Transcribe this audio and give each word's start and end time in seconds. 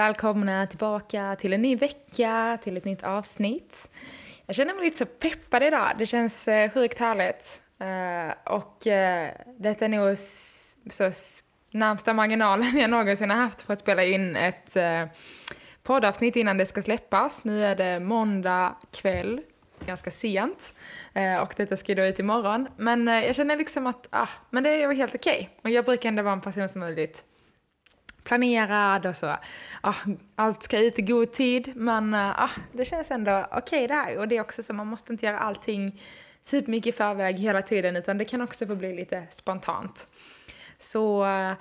Välkomna 0.00 0.66
tillbaka 0.66 1.36
till 1.38 1.52
en 1.52 1.62
ny 1.62 1.76
vecka, 1.76 2.58
till 2.62 2.76
ett 2.76 2.84
nytt 2.84 3.02
avsnitt. 3.02 3.90
Jag 4.46 4.56
känner 4.56 4.74
mig 4.74 4.84
lite 4.84 4.98
så 4.98 5.06
peppad 5.06 5.62
idag. 5.62 5.88
Det 5.98 6.06
känns 6.06 6.48
eh, 6.48 6.70
sjukt 6.70 6.98
härligt. 6.98 7.62
Eh, 7.78 8.54
och 8.54 8.86
eh, 8.86 9.30
detta 9.58 9.84
är 9.84 9.88
nog 9.88 10.18
så 10.90 11.10
närmsta 11.70 12.12
marginalen 12.12 12.78
jag 12.78 12.90
någonsin 12.90 13.30
har 13.30 13.36
haft 13.36 13.62
för 13.62 13.72
att 13.72 13.80
spela 13.80 14.04
in 14.04 14.36
ett 14.36 14.76
eh, 14.76 15.04
poddavsnitt 15.82 16.36
innan 16.36 16.58
det 16.58 16.66
ska 16.66 16.82
släppas. 16.82 17.44
Nu 17.44 17.64
är 17.66 17.76
det 17.76 18.00
måndag 18.00 18.74
kväll, 18.92 19.40
ganska 19.86 20.10
sent. 20.10 20.74
Och 21.42 21.54
detta 21.56 21.76
ska 21.76 21.92
ju 21.92 21.96
då 21.96 22.02
ut 22.02 22.18
imorgon. 22.18 22.68
Men 22.76 23.06
jag 23.06 23.36
känner 23.36 23.56
liksom 23.56 23.86
att, 23.86 24.06
ah, 24.10 24.28
men 24.50 24.62
det 24.62 24.70
är 24.70 24.92
helt 24.92 25.14
okej. 25.14 25.50
Och 25.62 25.70
jag 25.70 25.84
brukar 25.84 26.08
ändå 26.08 26.22
vara 26.22 26.32
en 26.32 26.40
person 26.40 26.68
som 26.68 26.82
är 26.82 26.90
lite 26.90 27.18
planerad 28.24 29.06
och 29.06 29.16
så. 29.16 29.36
Ah, 29.80 29.94
allt 30.36 30.62
ska 30.62 30.78
ut 30.78 30.98
i 30.98 31.02
god 31.02 31.32
tid, 31.32 31.72
men 31.76 32.14
eh, 32.14 32.42
ah, 32.42 32.50
det 32.72 32.84
känns 32.84 33.10
ändå 33.10 33.46
okej 33.52 33.88
det 33.88 33.94
här. 33.94 34.18
Och 34.18 34.28
det 34.28 34.36
är 34.36 34.40
också 34.40 34.62
så, 34.62 34.72
man 34.72 34.86
måste 34.86 35.12
inte 35.12 35.26
göra 35.26 35.38
allting 35.38 36.02
supermycket 36.42 36.94
i 36.94 36.96
förväg 36.96 37.38
hela 37.38 37.62
tiden, 37.62 37.96
utan 37.96 38.18
det 38.18 38.24
kan 38.24 38.40
också 38.42 38.66
få 38.66 38.74
bli 38.76 38.96
lite 38.96 39.26
spontant. 39.30 40.08
Så 40.78 41.24
eh, 41.24 41.52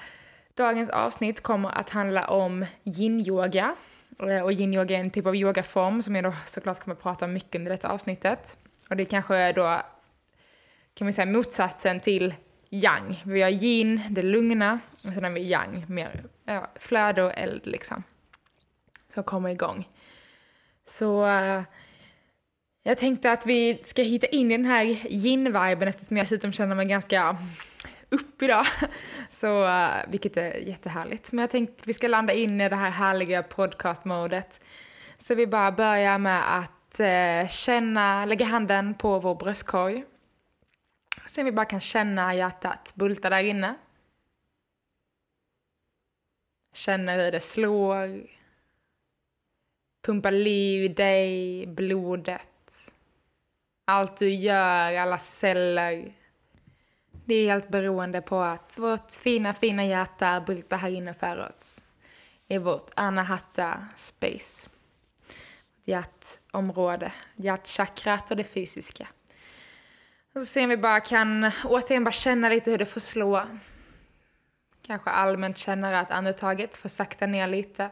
dagens 0.53 0.89
avsnitt 0.89 1.43
kommer 1.43 1.69
att 1.69 1.89
handla 1.89 2.27
om 2.27 2.65
yin-yoga. 2.83 3.75
Eh, 4.19 4.41
och 4.41 4.51
yin-yoga 4.51 4.95
är 4.95 4.99
en 4.99 5.11
typ 5.11 5.25
av 5.25 5.35
yogaform 5.35 6.01
som 6.01 6.15
jag 6.15 6.23
då 6.23 6.33
såklart 6.45 6.83
kommer 6.83 6.95
att 6.95 7.03
prata 7.03 7.25
om 7.25 7.33
mycket 7.33 7.55
under 7.55 7.71
detta 7.71 7.89
avsnittet. 7.89 8.57
Och 8.89 8.95
det 8.95 9.05
kanske 9.05 9.35
är 9.35 9.53
då, 9.53 9.81
kan 10.93 11.05
man 11.05 11.13
säga, 11.13 11.25
motsatsen 11.25 11.99
till 11.99 12.33
yang. 12.69 13.23
Vi 13.25 13.41
har 13.41 13.49
yin, 13.49 14.01
det 14.09 14.21
lugna, 14.21 14.79
och 15.03 15.13
sen 15.13 15.23
har 15.23 15.31
vi 15.31 15.41
yang, 15.41 15.85
mer 15.87 16.23
ja, 16.45 16.67
flöde 16.75 17.23
och 17.23 17.33
eld 17.37 17.61
liksom. 17.67 18.03
Som 19.13 19.23
kommer 19.23 19.49
igång. 19.49 19.87
Så 20.85 21.25
uh, 21.25 21.61
jag 22.83 22.97
tänkte 22.97 23.31
att 23.31 23.45
vi 23.45 23.81
ska 23.85 24.01
hitta 24.01 24.27
in 24.27 24.51
i 24.51 24.57
den 24.57 24.65
här 24.65 24.83
yin-viben 25.09 25.87
eftersom 25.87 26.17
jag 26.17 26.25
dessutom 26.25 26.53
känner 26.53 26.75
mig 26.75 26.85
ganska 26.85 27.37
upp 28.09 28.41
idag. 28.41 28.65
Så, 29.29 29.63
uh, 29.65 29.89
vilket 30.07 30.37
är 30.37 30.53
jättehärligt. 30.53 31.31
Men 31.31 31.43
jag 31.43 31.49
tänkte 31.49 31.75
att 31.81 31.87
vi 31.87 31.93
ska 31.93 32.07
landa 32.07 32.33
in 32.33 32.61
i 32.61 32.69
det 32.69 32.75
här 32.75 32.89
härliga 32.89 33.43
podcast-modet. 33.43 34.59
Så 35.17 35.35
vi 35.35 35.47
bara 35.47 35.71
börjar 35.71 36.17
med 36.17 36.57
att 36.59 36.99
uh, 36.99 37.49
känna, 37.49 38.25
lägga 38.25 38.45
handen 38.45 38.93
på 38.93 39.19
vår 39.19 39.35
bröstkorg. 39.35 40.03
Sen 41.25 41.45
vi 41.45 41.51
bara 41.51 41.65
kan 41.65 41.81
känna 41.81 42.35
hjärtat 42.35 42.91
bulta 42.95 43.29
där 43.29 43.43
inne. 43.43 43.75
Känner 46.73 47.25
hur 47.25 47.31
det 47.31 47.39
slår. 47.39 48.27
Pumpar 50.01 50.31
liv 50.31 50.83
i 50.83 50.87
dig, 50.87 51.67
blodet. 51.67 52.93
Allt 53.85 54.17
du 54.17 54.29
gör, 54.29 54.95
alla 54.95 55.17
celler. 55.17 56.13
Det 57.25 57.35
är 57.35 57.51
helt 57.51 57.69
beroende 57.69 58.21
på 58.21 58.39
att 58.39 58.77
vårt 58.77 59.11
fina, 59.11 59.53
fina 59.53 59.85
hjärta 59.85 60.41
bultar 60.41 60.77
här 60.77 60.89
inne 60.89 61.13
för 61.13 61.49
oss. 61.55 61.83
I 62.47 62.57
vårt 62.57 62.91
anahata 62.95 63.87
space. 63.95 64.69
Hjärtområde, 65.83 67.11
hjärtchakrat 67.35 68.31
och 68.31 68.37
det 68.37 68.43
fysiska. 68.43 69.07
Och 70.39 70.45
så 70.45 70.51
ser 70.51 70.67
vi 70.67 70.77
bara 70.77 70.99
kan 70.99 71.51
återigen 71.63 72.03
bara 72.03 72.11
känna 72.11 72.49
lite 72.49 72.71
hur 72.71 72.77
det 72.77 72.85
får 72.85 72.99
slå. 72.99 73.41
Kanske 74.81 75.09
allmänt 75.09 75.57
känner 75.57 75.93
att 75.93 76.11
andetaget 76.11 76.75
får 76.75 76.89
sakta 76.89 77.25
ner 77.25 77.47
lite. 77.47 77.89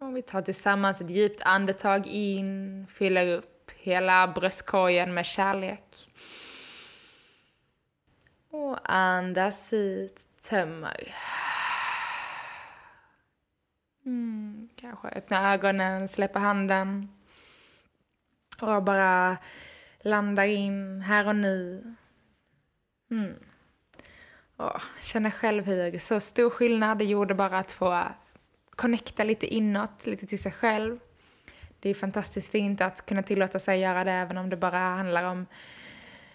Och 0.00 0.16
vi 0.16 0.22
tar 0.22 0.42
tillsammans 0.42 1.00
ett 1.00 1.10
djupt 1.10 1.42
andetag 1.42 2.06
in, 2.06 2.86
fyller 2.90 3.36
upp 3.36 3.70
hela 3.76 4.28
bröstkorgen 4.28 5.14
med 5.14 5.26
kärlek. 5.26 6.08
Och 8.50 8.78
andas 8.94 9.72
ut, 9.72 10.26
tömmer. 10.42 11.14
Mm, 14.06 14.68
kanske 14.76 15.08
öppna 15.08 15.52
ögonen, 15.54 16.08
släppa 16.08 16.38
handen. 16.38 17.15
Och 18.60 18.82
bara 18.82 19.36
landar 20.00 20.44
in 20.44 21.00
här 21.00 21.28
och 21.28 21.36
nu. 21.36 21.82
Mm. 23.10 23.34
Åh, 24.58 24.82
känner 25.00 25.30
själv 25.30 25.66
hur 25.66 25.98
så 25.98 26.20
stor 26.20 26.50
skillnad 26.50 26.98
det 26.98 27.04
gjorde 27.04 27.34
bara 27.34 27.58
att 27.58 27.72
få 27.72 28.02
connecta 28.70 29.24
lite 29.24 29.46
inåt, 29.46 30.06
lite 30.06 30.26
till 30.26 30.42
sig 30.42 30.52
själv. 30.52 30.98
Det 31.80 31.90
är 31.90 31.94
fantastiskt 31.94 32.52
fint 32.52 32.80
att 32.80 33.06
kunna 33.06 33.22
tillåta 33.22 33.58
sig 33.58 33.74
att 33.74 33.90
göra 33.90 34.04
det 34.04 34.12
även 34.12 34.38
om 34.38 34.50
det 34.50 34.56
bara 34.56 34.78
handlar 34.78 35.24
om 35.24 35.46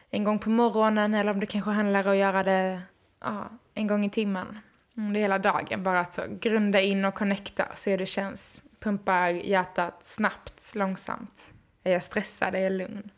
en 0.09 0.23
gång 0.23 0.39
på 0.39 0.49
morgonen 0.49 1.13
eller 1.13 1.31
om 1.31 1.39
det 1.39 1.45
kanske 1.45 1.71
handlar 1.71 2.05
om 2.05 2.11
att 2.11 2.17
göra 2.17 2.43
det 2.43 2.81
ja, 3.19 3.49
en 3.73 3.87
gång 3.87 4.05
i 4.05 4.09
timmen. 4.09 4.59
Det 4.93 5.19
är 5.19 5.21
hela 5.21 5.39
dagen, 5.39 5.83
bara 5.83 5.99
att 5.99 6.13
så 6.13 6.21
grunda 6.39 6.81
in 6.81 7.05
och 7.05 7.15
connecta, 7.15 7.67
se 7.75 7.91
hur 7.91 7.97
det 7.97 8.05
känns. 8.05 8.63
Pumpar 8.79 9.29
hjärtat 9.29 10.03
snabbt, 10.03 10.75
långsamt. 10.75 11.53
Är 11.83 11.91
jag 11.91 12.03
stressad? 12.03 12.55
Är 12.55 12.59
jag 12.59 12.71
lugn? 12.71 13.11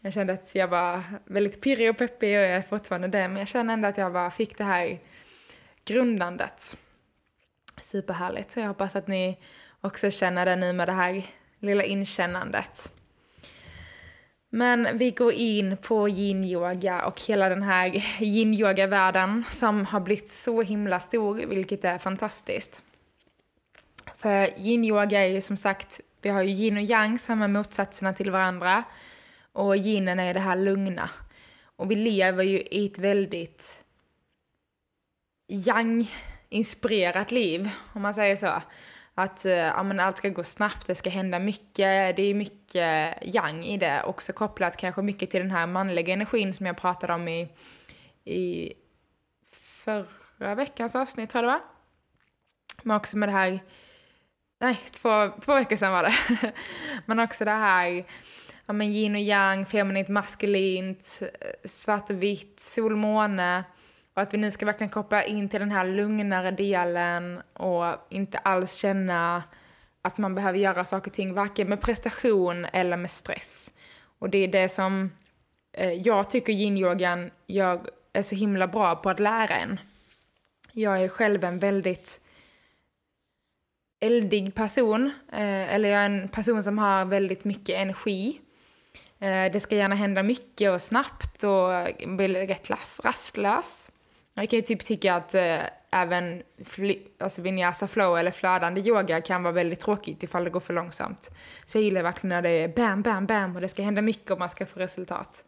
Jag 0.00 0.12
kände 0.12 0.32
att 0.32 0.54
jag 0.54 0.68
var 0.68 1.02
väldigt 1.24 1.60
pirrig 1.60 1.90
och 1.90 1.98
peppig 1.98 2.28
och 2.28 2.42
jag 2.42 2.50
är 2.50 2.62
fortfarande 2.62 3.08
det, 3.08 3.28
men 3.28 3.36
jag 3.36 3.48
känner 3.48 3.74
ändå 3.74 3.88
att 3.88 3.98
jag 3.98 4.12
bara 4.12 4.30
fick 4.30 4.58
det 4.58 4.64
här 4.64 4.98
grundandet. 5.84 6.76
Superhärligt. 7.82 8.50
Så 8.50 8.60
jag 8.60 8.68
hoppas 8.68 8.96
att 8.96 9.06
ni 9.06 9.38
också 9.80 10.10
känner 10.10 10.46
det 10.46 10.56
nu 10.56 10.72
med 10.72 10.88
det 10.88 10.92
här 10.92 11.26
lilla 11.58 11.84
inkännandet. 11.84 12.92
Men 14.48 14.88
vi 14.98 15.10
går 15.10 15.32
in 15.32 15.76
på 15.76 16.08
yin-yoga 16.08 17.04
och 17.04 17.20
hela 17.20 17.48
den 17.48 17.62
här 17.62 18.04
yin-yoga-världen 18.20 19.44
som 19.50 19.86
har 19.86 20.00
blivit 20.00 20.32
så 20.32 20.62
himla 20.62 21.00
stor, 21.00 21.34
vilket 21.46 21.84
är 21.84 21.98
fantastiskt. 21.98 22.82
För 24.16 24.46
yin-yoga 24.58 25.20
är 25.20 25.26
ju 25.26 25.40
som 25.40 25.56
sagt, 25.56 26.00
vi 26.22 26.28
har 26.28 26.42
ju 26.42 26.50
yin 26.50 26.76
och 26.76 26.82
yang, 26.82 27.18
samma 27.18 27.48
motsatserna 27.48 28.12
till 28.12 28.30
varandra. 28.30 28.84
Och 29.52 29.76
yinen 29.76 30.18
är 30.18 30.34
det 30.34 30.40
här 30.40 30.56
lugna. 30.56 31.10
Och 31.76 31.90
vi 31.90 31.94
lever 31.94 32.44
ju 32.44 32.60
i 32.60 32.86
ett 32.86 32.98
väldigt 32.98 33.84
yang-inspirerat 35.48 37.30
liv, 37.30 37.70
om 37.92 38.02
man 38.02 38.14
säger 38.14 38.36
så. 38.36 38.62
Att 39.14 39.44
eh, 39.44 39.52
ja, 39.52 39.82
men 39.82 40.00
allt 40.00 40.16
ska 40.16 40.28
gå 40.28 40.44
snabbt, 40.44 40.86
det 40.86 40.94
ska 40.94 41.10
hända 41.10 41.38
mycket, 41.38 42.16
det 42.16 42.22
är 42.22 42.34
mycket 42.34 43.14
yang 43.34 43.64
i 43.64 43.76
det. 43.76 44.02
Också 44.02 44.32
kopplat 44.32 44.76
kanske 44.76 45.02
mycket 45.02 45.30
till 45.30 45.40
den 45.40 45.50
här 45.50 45.66
manliga 45.66 46.12
energin 46.12 46.54
som 46.54 46.66
jag 46.66 46.76
pratade 46.76 47.12
om 47.12 47.28
i, 47.28 47.48
i 48.24 48.72
förra 49.52 50.54
veckans 50.54 50.96
avsnitt, 50.96 51.30
tror 51.30 51.44
jag 51.44 51.52
det 51.52 51.58
var. 51.58 51.62
Men 52.82 52.96
också 52.96 53.16
med 53.16 53.28
det 53.28 53.32
här, 53.32 53.60
nej, 54.62 54.80
två, 54.90 55.30
två 55.40 55.54
veckor 55.54 55.76
sedan 55.76 55.92
var 55.92 56.02
det. 56.02 56.52
Men 57.06 57.20
också 57.20 57.44
det 57.44 57.50
här 57.50 58.04
ja, 58.66 58.72
men 58.72 58.92
yin 58.92 59.14
och 59.14 59.20
yang, 59.20 59.66
feminint, 59.66 60.08
maskulint, 60.08 61.22
eh, 61.22 61.68
svart 61.68 62.10
och 62.10 62.22
vitt, 62.22 62.60
sol, 62.60 62.96
måne. 62.96 63.64
Och 64.14 64.22
att 64.22 64.34
vi 64.34 64.38
nu 64.38 64.50
ska 64.50 64.66
verkligen 64.66 64.90
koppla 64.90 65.24
in 65.24 65.48
till 65.48 65.60
den 65.60 65.70
här 65.70 65.84
lugnare 65.84 66.50
delen 66.50 67.42
och 67.52 67.94
inte 68.10 68.38
alls 68.38 68.74
känna 68.74 69.42
att 70.02 70.18
man 70.18 70.34
behöver 70.34 70.58
göra 70.58 70.84
saker 70.84 71.10
och 71.10 71.14
ting, 71.14 71.34
varken 71.34 71.68
med 71.68 71.80
prestation 71.80 72.66
eller 72.72 72.96
med 72.96 73.10
stress. 73.10 73.70
Och 74.18 74.30
det 74.30 74.38
är 74.38 74.48
det 74.48 74.68
som 74.68 75.10
eh, 75.72 75.92
jag 75.92 76.30
tycker 76.30 76.52
yin-yogan 76.52 77.30
gör, 77.46 77.80
är 78.12 78.22
så 78.22 78.34
himla 78.34 78.66
bra 78.66 78.96
på 78.96 79.10
att 79.10 79.20
lära 79.20 79.56
en. 79.56 79.80
Jag 80.72 81.04
är 81.04 81.08
själv 81.08 81.44
en 81.44 81.58
väldigt 81.58 82.21
eldig 84.02 84.54
person, 84.54 85.10
eh, 85.32 85.74
eller 85.74 85.88
jag 85.88 86.00
är 86.00 86.06
en 86.06 86.28
person 86.28 86.62
som 86.62 86.78
har 86.78 87.04
väldigt 87.04 87.44
mycket 87.44 87.76
energi. 87.76 88.40
Eh, 89.18 89.52
det 89.52 89.60
ska 89.60 89.76
gärna 89.76 89.94
hända 89.94 90.22
mycket 90.22 90.70
och 90.70 90.82
snabbt 90.82 91.44
och 91.44 91.70
blir 92.16 92.46
rätt 92.46 92.70
rastlös. 93.04 93.90
Jag 94.34 94.50
kan 94.50 94.58
ju 94.58 94.62
typ 94.62 94.84
tycka 94.84 95.14
att 95.14 95.34
eh, 95.34 95.58
även 95.90 96.42
alltså 97.18 97.42
vinyasa 97.42 97.88
flow 97.88 98.18
eller 98.18 98.30
flödande 98.30 98.80
yoga 98.80 99.20
kan 99.20 99.42
vara 99.42 99.52
väldigt 99.52 99.80
tråkigt 99.80 100.22
ifall 100.22 100.44
det 100.44 100.50
går 100.50 100.60
för 100.60 100.74
långsamt. 100.74 101.30
Så 101.64 101.78
jag 101.78 101.84
gillar 101.84 102.02
verkligen 102.02 102.28
när 102.28 102.42
det 102.42 102.50
är 102.50 102.68
bam, 102.68 103.02
bam, 103.02 103.26
bam 103.26 103.54
och 103.54 103.60
det 103.60 103.68
ska 103.68 103.82
hända 103.82 104.02
mycket 104.02 104.30
om 104.30 104.38
man 104.38 104.48
ska 104.48 104.66
få 104.66 104.80
resultat. 104.80 105.44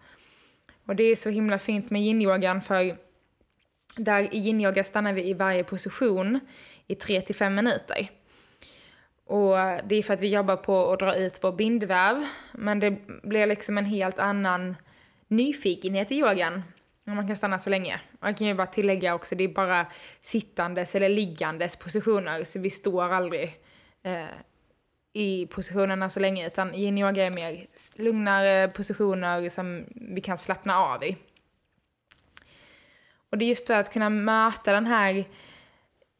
Och 0.87 0.97
det 0.97 1.05
är 1.05 1.17
så 1.17 1.31
himla 1.31 1.59
fint 1.59 1.91
med 1.91 2.03
yin-yogan 2.03 2.61
för 2.61 2.97
där 3.97 4.35
i 4.35 4.39
yin-yoga 4.39 4.85
stannar 4.85 5.13
vi 5.13 5.29
i 5.29 5.35
varje 5.35 5.65
position 5.65 6.41
i 6.87 6.95
3 6.95 7.21
till 7.21 7.35
5 7.35 7.55
minuter. 7.55 8.09
Och 9.25 9.57
det 9.85 9.95
är 9.95 10.03
för 10.03 10.15
att 10.15 10.21
vi 10.21 10.35
jobbar 10.35 10.57
på 10.57 10.93
att 10.93 10.99
dra 10.99 11.15
ut 11.15 11.39
vår 11.43 11.53
bindväv, 11.53 12.27
men 12.53 12.81
det 12.81 12.91
blir 13.23 13.47
liksom 13.47 13.79
en 13.79 13.85
helt 13.85 14.19
annan 14.19 14.77
nyfikenhet 15.29 16.13
i 16.13 16.15
yogan 16.15 16.63
om 17.07 17.17
man 17.17 17.27
kan 17.27 17.37
stanna 17.37 17.59
så 17.59 17.71
länge. 17.71 18.01
Och 18.21 18.29
jag 18.29 18.37
kan 18.37 18.47
ju 18.47 18.55
bara 18.55 18.67
tillägga 18.67 19.15
också, 19.15 19.35
det 19.35 19.45
är 19.45 19.49
bara 19.49 19.87
sittandes 20.23 20.95
eller 20.95 21.09
liggandes 21.09 21.77
positioner, 21.77 22.45
så 22.45 22.59
vi 22.59 22.71
står 22.71 23.03
aldrig 23.03 23.61
eh, 24.03 24.25
i 25.13 25.47
positionerna 25.47 26.11
så 26.11 26.21
länge, 26.21 26.47
utan 26.47 26.75
yin-yoga 26.75 27.27
är 27.27 27.31
mer 27.31 27.67
lugnare 27.95 28.69
positioner 28.69 29.49
som 29.49 29.85
vi 29.95 30.21
kan 30.21 30.39
slappna 30.39 30.79
av 30.79 31.05
i. 31.05 31.17
Och 33.31 33.39
det 33.39 33.45
är 33.45 33.49
just 33.49 33.67
det 33.67 33.79
att 33.79 33.93
kunna 33.93 34.11
möta 34.11 34.73
den 34.73 34.87
här 34.87 35.25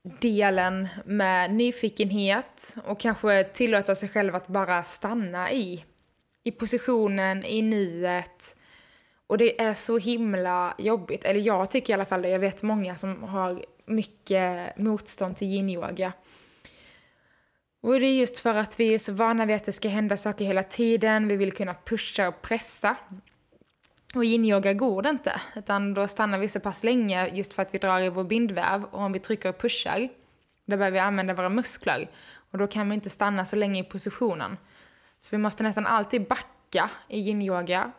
delen 0.05 0.89
med 1.05 1.55
nyfikenhet 1.55 2.77
och 2.85 3.01
kanske 3.01 3.45
tillåta 3.45 3.95
sig 3.95 4.09
själv 4.09 4.35
att 4.35 4.49
bara 4.49 4.83
stanna 4.83 5.53
i, 5.53 5.85
i 6.43 6.51
positionen, 6.51 7.45
i 7.45 7.63
nuet. 7.63 8.57
Och 9.27 9.39
det 9.39 9.61
är 9.61 9.75
så 9.75 9.99
himla 9.99 10.75
jobbigt, 10.79 11.25
eller 11.25 11.41
jag 11.41 11.71
tycker 11.71 11.93
i 11.93 11.95
alla 11.95 12.05
fall 12.05 12.23
det. 12.23 12.29
Jag 12.29 12.39
vet 12.39 12.63
många 12.63 12.97
som 12.97 13.23
har 13.23 13.65
mycket 13.87 14.79
motstånd 14.79 15.37
till 15.37 15.49
yin-yoga. 15.49 16.13
Och 17.81 18.01
det 18.01 18.07
är 18.07 18.15
just 18.15 18.39
för 18.39 18.55
att 18.55 18.81
vi 18.81 18.95
är 18.95 18.99
så 18.99 19.13
vana 19.13 19.47
vid 19.47 19.57
att 19.57 19.65
det 19.65 19.73
ska 19.73 19.89
hända 19.89 20.17
saker 20.17 20.45
hela 20.45 20.63
tiden, 20.63 21.29
vi 21.29 21.37
vill 21.37 21.53
kunna 21.53 21.75
pusha 21.85 22.29
och 22.29 22.43
pressa. 22.43 22.97
Och 24.15 24.25
yin-yoga 24.25 24.73
går 24.73 25.03
det 25.03 25.09
inte, 25.09 25.41
utan 25.57 25.95
då 25.95 26.09
stannar 26.09 26.39
vi 26.39 26.49
så 26.49 26.61
pass 26.61 26.85
länge 26.85 27.29
just 27.29 27.53
för 27.53 27.63
att 27.63 27.75
vi 27.75 27.79
drar 27.79 28.01
i 28.01 28.09
vår 28.09 28.25
bindväv 28.25 28.85
och 28.85 29.01
om 29.01 29.13
vi 29.13 29.19
trycker 29.19 29.49
och 29.49 29.59
pushar, 29.59 30.09
då 30.65 30.77
behöver 30.77 30.91
vi 30.91 30.99
använda 30.99 31.35
våra 31.35 31.49
muskler. 31.49 32.11
Och 32.51 32.59
då 32.59 32.67
kan 32.67 32.89
vi 32.89 32.95
inte 32.95 33.11
stanna 33.11 33.45
så 33.45 33.57
länge 33.57 33.81
i 33.81 33.85
positionen. 33.85 34.57
Så 35.19 35.29
vi 35.31 35.39
måste 35.39 35.63
nästan 35.63 35.87
alltid 35.87 36.29
backa 36.29 36.91
i 37.09 37.21
yin-yoga, 37.21 37.93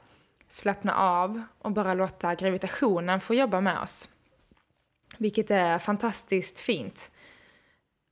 slappna 0.50 0.95
av 0.95 1.41
och 1.59 1.71
bara 1.71 1.94
låta 1.94 2.35
gravitationen 2.35 3.19
få 3.19 3.33
jobba 3.33 3.62
med 3.62 3.79
oss. 3.79 4.09
Vilket 5.17 5.51
är 5.51 5.79
fantastiskt 5.79 6.59
fint. 6.59 7.12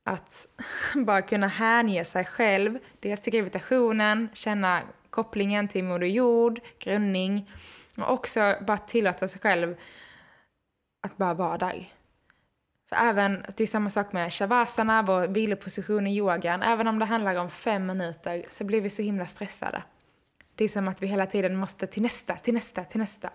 Att 0.04 0.46
bara 1.06 1.22
kunna 1.22 1.46
hänge 1.46 2.04
sig 2.04 2.24
själv, 2.24 2.78
dels 3.00 3.20
till 3.20 3.32
gravitationen, 3.32 4.28
känna 4.34 4.82
kopplingen 5.10 5.68
till 5.68 5.84
Moder 5.84 6.06
Jord, 6.06 6.60
grundning, 6.78 7.50
och 7.96 8.12
också 8.12 8.56
bara 8.60 8.78
tillåta 8.78 9.28
sig 9.28 9.40
själv 9.40 9.76
att 11.00 11.16
bara 11.16 11.34
vara 11.34 11.58
där. 11.58 11.92
För 12.88 12.96
även, 12.96 13.44
det 13.56 13.62
är 13.62 13.66
samma 13.66 13.90
sak 13.90 14.12
med 14.12 14.32
shavasana, 14.32 15.02
vår 15.02 15.28
viloposition 15.28 16.06
i 16.06 16.16
yogan. 16.16 16.62
Även 16.62 16.88
om 16.88 16.98
det 16.98 17.04
handlar 17.04 17.36
om 17.36 17.50
fem 17.50 17.86
minuter 17.86 18.44
så 18.48 18.64
blir 18.64 18.80
vi 18.80 18.90
så 18.90 19.02
himla 19.02 19.26
stressade. 19.26 19.82
Det 20.54 20.64
är 20.64 20.68
som 20.68 20.88
att 20.88 21.02
vi 21.02 21.06
hela 21.06 21.26
tiden 21.26 21.56
måste 21.56 21.86
till 21.86 22.02
nästa, 22.02 22.36
till 22.36 22.54
nästa, 22.54 22.84
till 22.84 23.00
nästa. 23.00 23.30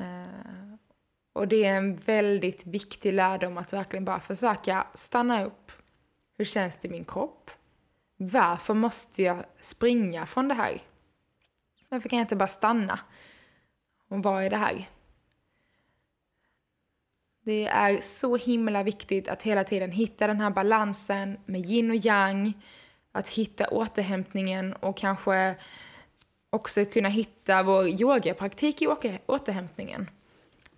Uh, 0.00 0.74
och 1.32 1.48
det 1.48 1.64
är 1.64 1.76
en 1.76 1.96
väldigt 1.96 2.66
viktig 2.66 3.12
lärdom 3.12 3.58
att 3.58 3.72
verkligen 3.72 4.04
bara 4.04 4.20
försöka 4.20 4.86
stanna 4.94 5.44
upp. 5.44 5.72
Hur 6.36 6.44
känns 6.44 6.76
det 6.76 6.88
i 6.88 6.90
min 6.90 7.04
kropp? 7.04 7.50
Varför 8.16 8.74
måste 8.74 9.22
jag 9.22 9.44
springa 9.60 10.26
från 10.26 10.48
det 10.48 10.54
här? 10.54 10.80
Varför 11.88 12.08
kan 12.08 12.18
jag 12.18 12.24
inte 12.24 12.36
bara 12.36 12.48
stanna? 12.48 12.98
Och 14.08 14.22
vad 14.22 14.44
är 14.44 14.50
det 14.50 14.56
här? 14.56 14.88
Det 17.44 17.66
är 17.66 18.00
så 18.00 18.36
himla 18.36 18.82
viktigt 18.82 19.28
att 19.28 19.42
hela 19.42 19.64
tiden 19.64 19.90
hitta 19.90 20.26
den 20.26 20.40
här 20.40 20.50
balansen 20.50 21.38
med 21.46 21.66
yin 21.66 21.90
och 21.90 21.96
yang, 21.96 22.52
att 23.12 23.28
hitta 23.28 23.68
återhämtningen 23.68 24.72
och 24.72 24.96
kanske 24.96 25.54
också 26.50 26.84
kunna 26.84 27.08
hitta 27.08 27.62
vår 27.62 27.88
yogapraktik 27.88 28.82
i 28.82 28.86
återhämtningen. 29.26 30.10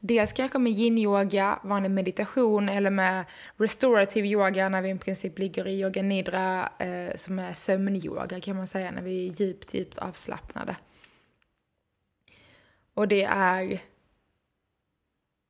Dels 0.00 0.32
kanske 0.32 0.58
med 0.58 0.72
yin-yoga, 0.72 1.58
vanlig 1.62 1.90
meditation 1.90 2.68
eller 2.68 2.90
med 2.90 3.24
restorative 3.56 4.28
yoga 4.28 4.68
när 4.68 4.82
vi 4.82 4.90
i 4.90 4.98
princip 4.98 5.38
ligger 5.38 5.66
i 5.66 5.80
yoga 5.80 6.02
nidra 6.02 6.68
eh, 6.78 7.16
som 7.16 7.38
är 7.38 7.52
sömnyoga 7.52 8.40
kan 8.40 8.56
man 8.56 8.66
säga 8.66 8.90
när 8.90 9.02
vi 9.02 9.28
är 9.28 9.32
djupt, 9.32 9.74
djupt 9.74 9.98
avslappnade. 9.98 10.76
Och 12.96 13.08
det 13.08 13.24
är 13.24 13.80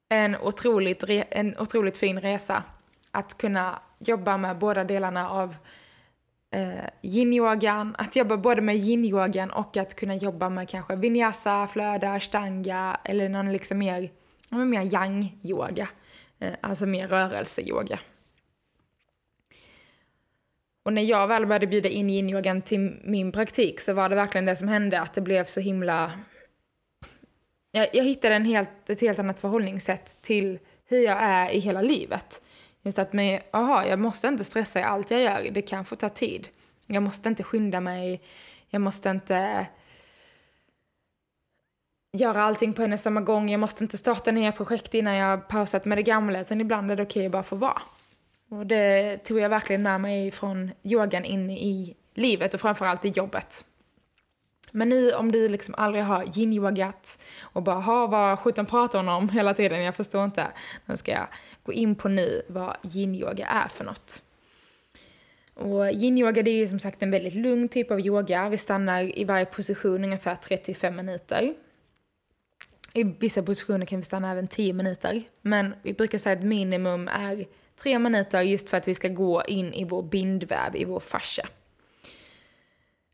en 0.09 0.37
otroligt, 0.37 1.05
en 1.31 1.59
otroligt 1.59 1.99
fin 1.99 2.21
resa 2.21 2.63
att 3.11 3.39
kunna 3.39 3.79
jobba 3.99 4.37
med 4.37 4.59
båda 4.59 4.85
delarna 4.85 5.31
av 5.31 5.57
eh, 6.51 6.85
yin-yogan, 7.03 7.95
att 7.99 8.17
jobba 8.17 8.37
både 8.37 8.63
med 8.63 8.77
yin-yogan 8.77 9.51
och 9.51 9.77
att 9.77 9.97
kunna 9.97 10.17
jobba 10.17 10.49
med 10.49 10.69
kanske 10.69 10.97
vinyasa, 10.97 11.67
flöda, 11.67 12.13
ashtanga 12.13 13.01
eller 13.05 13.29
någon 13.29 13.53
liksom 13.53 13.79
mer, 13.79 14.11
mer 14.51 14.83
yang-yoga, 14.83 15.89
eh, 16.39 16.55
alltså 16.61 16.87
mer 16.87 17.09
rörelse-yoga. 17.09 17.99
Och 20.83 20.93
när 20.93 21.03
jag 21.03 21.29
väl 21.29 21.47
började 21.47 21.67
bjuda 21.67 21.89
in 21.89 22.11
yin-yogan 22.11 22.63
till 22.63 23.01
min 23.05 23.33
praktik 23.33 23.81
så 23.81 23.93
var 23.93 24.09
det 24.09 24.15
verkligen 24.15 24.45
det 24.45 24.57
som 24.57 24.69
hände, 24.69 25.01
att 25.01 25.15
det 25.15 25.21
blev 25.21 25.45
så 25.45 25.61
himla 25.61 26.13
jag, 27.76 27.88
jag 27.92 28.04
hittade 28.04 28.35
en 28.35 28.45
helt, 28.45 28.90
ett 28.90 29.00
helt 29.00 29.18
annat 29.18 29.40
förhållningssätt 29.40 30.23
till 30.23 30.59
hur 30.87 30.99
jag 30.99 31.16
är 31.21 31.50
i 31.50 31.59
hela 31.59 31.83
livet. 31.83 32.42
Just 32.83 32.99
att 32.99 33.12
med, 33.12 33.42
aha, 33.50 33.87
jag 33.87 33.99
måste 33.99 34.28
inte 34.28 34.45
stressa 34.45 34.80
i 34.80 34.83
allt 34.83 35.11
jag 35.11 35.21
gör, 35.21 35.50
det 35.50 35.62
kan 35.62 35.85
få 35.85 35.97
ta 35.97 36.09
tid. 36.09 36.49
Jag 36.87 37.02
måste 37.02 37.28
inte 37.28 37.42
skynda 37.42 37.80
mig, 37.80 38.21
jag 38.68 38.83
måste 38.83 39.11
inte 39.11 39.66
göra 42.12 42.42
allting 42.42 42.73
på 42.73 42.83
en 42.83 42.92
och 42.92 43.00
samma 43.00 43.21
gång, 43.21 43.50
jag 43.50 43.61
måste 43.61 43.85
inte 43.85 43.99
starta 43.99 44.30
nya 44.30 44.52
projekt 44.52 44.95
innan 44.95 45.14
jag 45.14 45.49
pausat 45.49 45.85
med 45.85 45.99
det 45.99 46.02
gamla, 46.02 46.40
utan 46.40 46.61
ibland 46.61 46.90
är 46.90 46.97
det 46.97 47.02
okej 47.02 47.21
okay 47.21 47.26
att 47.26 47.33
bara 47.33 47.42
få 47.42 47.56
vara. 47.56 47.83
Och 48.50 48.66
det 48.66 49.18
tog 49.18 49.38
jag 49.38 49.49
verkligen 49.49 49.83
med 49.83 50.00
mig 50.00 50.30
från 50.30 50.71
yogan 50.83 51.25
in 51.25 51.50
i 51.50 51.97
livet 52.14 52.54
och 52.54 52.61
framförallt 52.61 53.04
i 53.04 53.09
jobbet. 53.09 53.64
Men 54.76 54.88
nu 54.88 55.12
om 55.12 55.33
du 55.33 55.49
liksom 55.49 55.75
aldrig 55.78 56.04
har 56.04 56.25
yin-yogat 56.25 57.18
och 57.42 57.62
bara 57.62 57.80
ha 57.80 58.06
vad 58.06 58.38
sjutton 58.38 58.66
pratar 58.66 58.99
hon 58.99 59.09
om 59.09 59.28
hela 59.38 59.54
tiden, 59.54 59.83
jag 59.83 59.95
förstår 59.95 60.25
inte. 60.25 60.47
Nu 60.87 60.97
ska 60.97 61.12
jag 61.12 61.26
gå 61.62 61.73
in 61.73 61.95
på 61.95 62.09
nu 62.09 62.42
vad 62.49 62.76
yin-yoga 62.83 63.47
är 63.47 63.68
för 63.68 63.85
något. 63.85 64.23
Och 65.54 65.90
yin-yoga 65.90 66.42
det 66.42 66.50
är 66.50 66.56
ju 66.56 66.68
som 66.68 66.78
sagt 66.78 67.02
en 67.02 67.11
väldigt 67.11 67.35
lugn 67.35 67.68
typ 67.68 67.90
av 67.90 68.00
yoga. 68.00 68.49
Vi 68.49 68.59
stannar 68.59 69.18
i 69.18 69.25
varje 69.25 69.45
position 69.45 70.04
ungefär 70.04 70.35
35 70.35 70.97
minuter. 70.97 71.54
I 72.92 73.02
vissa 73.02 73.42
positioner 73.42 73.87
kan 73.87 73.99
vi 73.99 74.04
stanna 74.04 74.30
även 74.30 74.49
10 74.49 74.73
minuter. 74.73 75.23
Men 75.42 75.75
vi 75.83 75.92
brukar 75.92 76.18
säga 76.18 76.37
att 76.37 76.45
minimum 76.45 77.09
är 77.09 77.47
3 77.83 77.99
minuter 77.99 78.42
just 78.42 78.68
för 78.68 78.76
att 78.76 78.88
vi 78.88 78.95
ska 78.95 79.09
gå 79.09 79.42
in 79.49 79.75
i 79.75 79.85
vår 79.85 80.02
bindväv, 80.02 80.76
i 80.76 80.85
vår 80.85 81.00
fascia. 81.00 81.49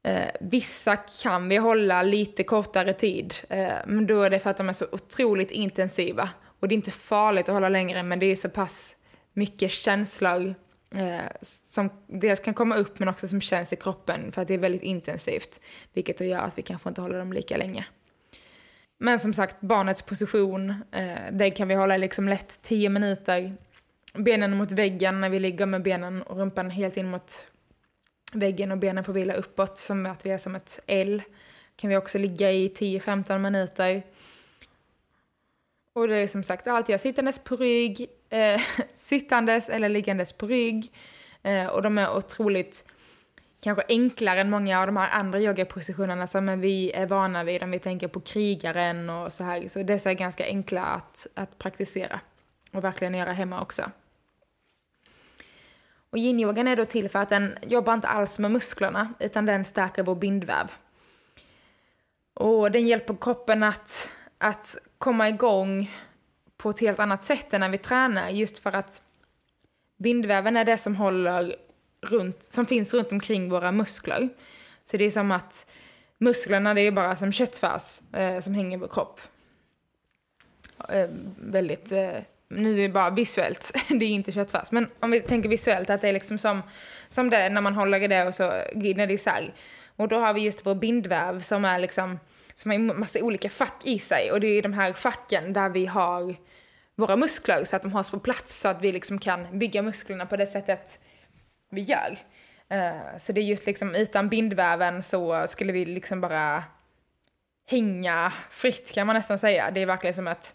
Eh, 0.03 0.29
vissa 0.41 0.97
kan 0.97 1.49
vi 1.49 1.57
hålla 1.57 2.03
lite 2.03 2.45
kortare 2.45 2.93
tid, 2.93 3.35
eh, 3.49 3.75
men 3.87 4.07
då 4.07 4.23
är 4.23 4.31
det 4.31 4.41
för 4.41 4.51
att 4.51 4.57
de 4.57 4.69
är 4.69 4.73
så 4.73 4.87
otroligt 4.93 5.51
intensiva. 5.51 6.31
Och 6.61 6.69
det 6.69 6.75
är 6.75 6.77
inte 6.77 6.91
farligt 6.91 7.49
att 7.49 7.55
hålla 7.55 7.69
längre, 7.69 8.03
men 8.03 8.19
det 8.19 8.27
är 8.27 8.37
så 8.37 8.49
pass 8.49 8.97
mycket 9.33 9.71
känslor 9.71 10.55
eh, 10.95 11.21
som 11.43 11.91
dels 12.07 12.41
kan 12.41 12.55
komma 12.55 12.77
upp, 12.77 12.99
men 12.99 13.09
också 13.09 13.29
som 13.29 13.41
känns 13.41 13.73
i 13.73 13.77
kroppen 13.77 14.33
för 14.33 14.43
att 14.43 14.49
det 14.49 14.55
är 14.55 14.59
väldigt 14.59 14.83
intensivt. 14.83 15.61
Vilket 15.93 16.21
gör 16.21 16.39
att 16.39 16.59
vi 16.59 16.63
kanske 16.63 16.89
inte 16.89 17.01
håller 17.01 17.19
dem 17.19 17.33
lika 17.33 17.57
länge. 17.57 17.87
Men 18.99 19.21
som 19.21 19.33
sagt, 19.33 19.61
barnets 19.61 20.03
position, 20.03 20.71
eh, 20.93 21.33
den 21.33 21.53
kan 21.53 21.69
vi 21.69 21.75
hålla 21.75 21.97
liksom 21.97 22.29
lätt 22.29 22.63
10 22.63 22.89
minuter. 22.89 23.53
Benen 24.15 24.57
mot 24.57 24.73
väggen 24.73 25.21
när 25.21 25.29
vi 25.29 25.39
ligger 25.39 25.67
med 25.67 25.83
benen 25.83 26.23
och 26.23 26.37
rumpan 26.37 26.71
helt 26.71 26.97
in 26.97 27.11
mot 27.11 27.47
väggen 28.33 28.73
och 28.73 28.79
benen 28.79 29.05
får 29.05 29.13
vila 29.13 29.35
uppåt 29.35 29.79
som 29.79 30.07
att 30.07 30.27
vi 30.27 30.31
är 30.31 30.39
som 30.39 30.55
ett 30.55 30.81
L. 30.87 31.23
Kan 31.77 31.91
vi 31.91 31.97
också 31.97 32.19
ligga 32.19 32.53
i 32.53 32.69
10-15 32.69 33.39
minuter. 33.39 34.03
Och 35.93 36.09
det 36.09 36.17
är 36.17 36.29
som 36.29 36.43
sagt 36.43 36.67
alltid 36.67 37.01
sittandes 37.01 37.39
på 37.39 37.57
rygg, 37.57 38.07
eh, 38.29 38.61
sittandes 38.99 39.69
eller 39.69 39.89
liggandes 39.89 40.33
på 40.33 40.47
rygg. 40.47 40.93
Eh, 41.43 41.67
och 41.67 41.83
de 41.83 41.99
är 41.99 42.17
otroligt 42.17 42.89
kanske 43.61 43.85
enklare 43.89 44.41
än 44.41 44.51
många 44.51 44.81
av 44.81 44.87
de 44.87 44.97
här 44.97 45.11
andra 45.11 45.41
yogapositionerna 45.41 46.27
som 46.27 46.61
vi 46.61 46.93
är 46.93 47.07
vana 47.07 47.45
vid 47.45 47.63
om 47.63 47.71
vi 47.71 47.79
tänker 47.79 48.09
på 48.09 48.21
krigaren 48.21 49.11
och 49.11 49.33
så 49.33 49.45
här. 49.45 49.69
Så 49.69 49.83
dessa 49.83 50.11
är 50.11 50.15
ganska 50.15 50.45
enkla 50.45 50.85
att, 50.85 51.27
att 51.35 51.59
praktisera 51.59 52.21
och 52.73 52.85
verkligen 52.85 53.15
göra 53.15 53.33
hemma 53.33 53.61
också. 53.61 53.91
Och 56.13 56.19
yin-yogan 56.19 56.69
är 56.69 56.77
då 56.77 56.85
till 56.85 57.09
för 57.09 57.19
att 57.19 57.29
den 57.29 57.59
jobbar 57.63 57.95
inte 57.95 58.09
alls 58.09 58.39
med 58.39 58.51
musklerna 58.51 59.15
utan 59.19 59.47
den 59.47 59.65
stärker 59.65 60.03
vår 60.03 60.15
bindväv. 60.15 60.73
Och 62.35 62.71
den 62.71 62.87
hjälper 62.87 63.17
kroppen 63.21 63.63
att, 63.63 64.11
att 64.39 64.77
komma 64.99 65.29
igång 65.29 65.91
på 66.57 66.71
ett 66.71 66.81
helt 66.81 66.99
annat 66.99 67.25
sätt 67.25 67.55
än 67.55 67.61
när 67.61 67.69
vi 67.69 67.79
tränar 67.79 68.29
just 68.29 68.59
för 68.59 68.77
att 68.77 69.03
bindväven 69.99 70.57
är 70.57 70.65
det 70.65 70.79
som 70.79 70.97
håller 70.97 71.57
runt, 72.07 72.45
som 72.45 72.67
finns 72.67 72.95
runt 72.95 73.13
omkring 73.13 73.51
våra 73.51 73.73
muskler. 73.73 74.29
Så 74.85 74.97
det 74.97 75.05
är 75.05 75.11
som 75.11 75.31
att 75.31 75.71
musklerna 76.19 76.75
det 76.75 76.81
är 76.81 76.93
bara 76.93 77.17
som 77.17 77.33
köttfärs 77.33 78.01
eh, 78.13 78.41
som 78.41 78.55
hänger 78.55 78.77
i 78.77 78.81
vår 78.81 78.89
kropp. 78.89 79.21
Eh, 80.89 81.09
väldigt, 81.37 81.93
eh, 81.93 82.19
nu 82.57 82.73
är 82.73 82.83
det 82.83 82.89
bara 82.89 83.11
visuellt, 83.11 83.73
det 83.89 84.05
är 84.05 84.11
inte 84.11 84.33
köttfärs. 84.33 84.73
Men 84.73 84.91
om 85.01 85.11
vi 85.11 85.21
tänker 85.21 85.49
visuellt 85.49 85.91
att 85.91 86.01
det 86.01 86.09
är 86.09 86.13
liksom 86.13 86.39
som, 86.39 86.63
som 87.09 87.31
det 87.31 87.49
när 87.49 87.61
man 87.61 87.75
håller 87.75 88.01
i 88.01 88.09
det 88.09 88.27
och 88.27 88.35
så 88.35 88.53
glider 88.75 89.07
det 89.07 89.13
isär. 89.13 89.55
Och 89.97 90.09
då 90.09 90.19
har 90.19 90.35
vi 90.35 90.41
just 90.41 90.67
vår 90.67 90.75
bindväv 90.75 91.41
som 91.41 91.65
är 91.65 91.79
liksom, 91.79 92.19
som 92.55 92.71
har 92.71 92.79
en 92.79 92.99
massa 93.01 93.21
olika 93.23 93.49
fack 93.49 93.83
i 93.85 93.99
sig. 93.99 94.33
Och 94.33 94.41
det 94.41 94.47
är 94.47 94.63
de 94.63 94.73
här 94.73 94.93
facken 94.93 95.53
där 95.53 95.69
vi 95.69 95.87
har 95.87 96.37
våra 96.95 97.17
muskler 97.17 97.65
så 97.65 97.77
att 97.77 97.83
de 97.83 97.93
hålls 97.93 98.11
på 98.11 98.19
plats 98.19 98.61
så 98.61 98.69
att 98.69 98.83
vi 98.83 98.93
liksom 98.93 99.19
kan 99.19 99.59
bygga 99.59 99.83
musklerna 99.83 100.27
på 100.27 100.37
det 100.37 100.47
sättet 100.47 100.99
vi 101.71 101.81
gör. 101.81 102.19
Uh, 102.73 103.19
så 103.19 103.33
det 103.33 103.41
är 103.41 103.45
just 103.45 103.67
liksom 103.67 103.95
utan 103.95 104.29
bindväven 104.29 105.03
så 105.03 105.47
skulle 105.47 105.73
vi 105.73 105.85
liksom 105.85 106.21
bara 106.21 106.65
hänga 107.67 108.33
fritt 108.51 108.93
kan 108.95 109.07
man 109.07 109.17
nästan 109.17 109.39
säga. 109.39 109.71
Det 109.71 109.81
är 109.81 109.87
verkligen 109.87 110.15
som 110.15 110.29
att 110.29 110.55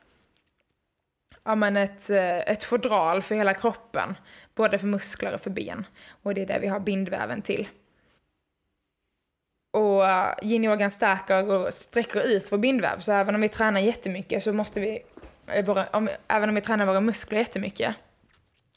ja 1.48 1.56
men 1.56 1.78
ett, 1.78 2.10
eh, 2.10 2.38
ett 2.38 2.64
fodral 2.64 3.22
för 3.22 3.36
hela 3.36 3.54
kroppen. 3.54 4.16
Både 4.56 4.80
för 4.80 4.88
muskler 4.88 5.34
och 5.34 5.42
för 5.42 5.50
ben. 5.50 5.86
Och 6.24 6.34
det 6.34 6.42
är 6.42 6.46
det 6.46 6.60
vi 6.60 6.68
har 6.68 6.80
bindväven 6.80 7.42
till. 7.42 7.68
Och 9.74 10.06
eh, 10.06 10.28
uh, 10.28 10.50
yin-yogan 10.52 10.92
stärker 10.92 11.52
och 11.52 11.74
sträcker 11.74 12.28
ut 12.28 12.52
vår 12.52 12.58
bindväv. 12.58 13.00
Så 13.00 13.12
även 13.12 13.36
om 13.36 13.42
vi 13.42 13.50
tränar 13.50 13.80
jättemycket 13.80 14.44
så 14.44 14.54
måste 14.54 14.80
vi, 14.80 15.04
eh, 15.48 15.66
våra, 15.66 15.88
om, 15.88 16.10
även 16.28 16.50
om 16.50 16.56
vi 16.56 16.62
tränar 16.62 16.86
våra 16.86 17.02
muskler 17.02 17.40
jättemycket, 17.40 17.96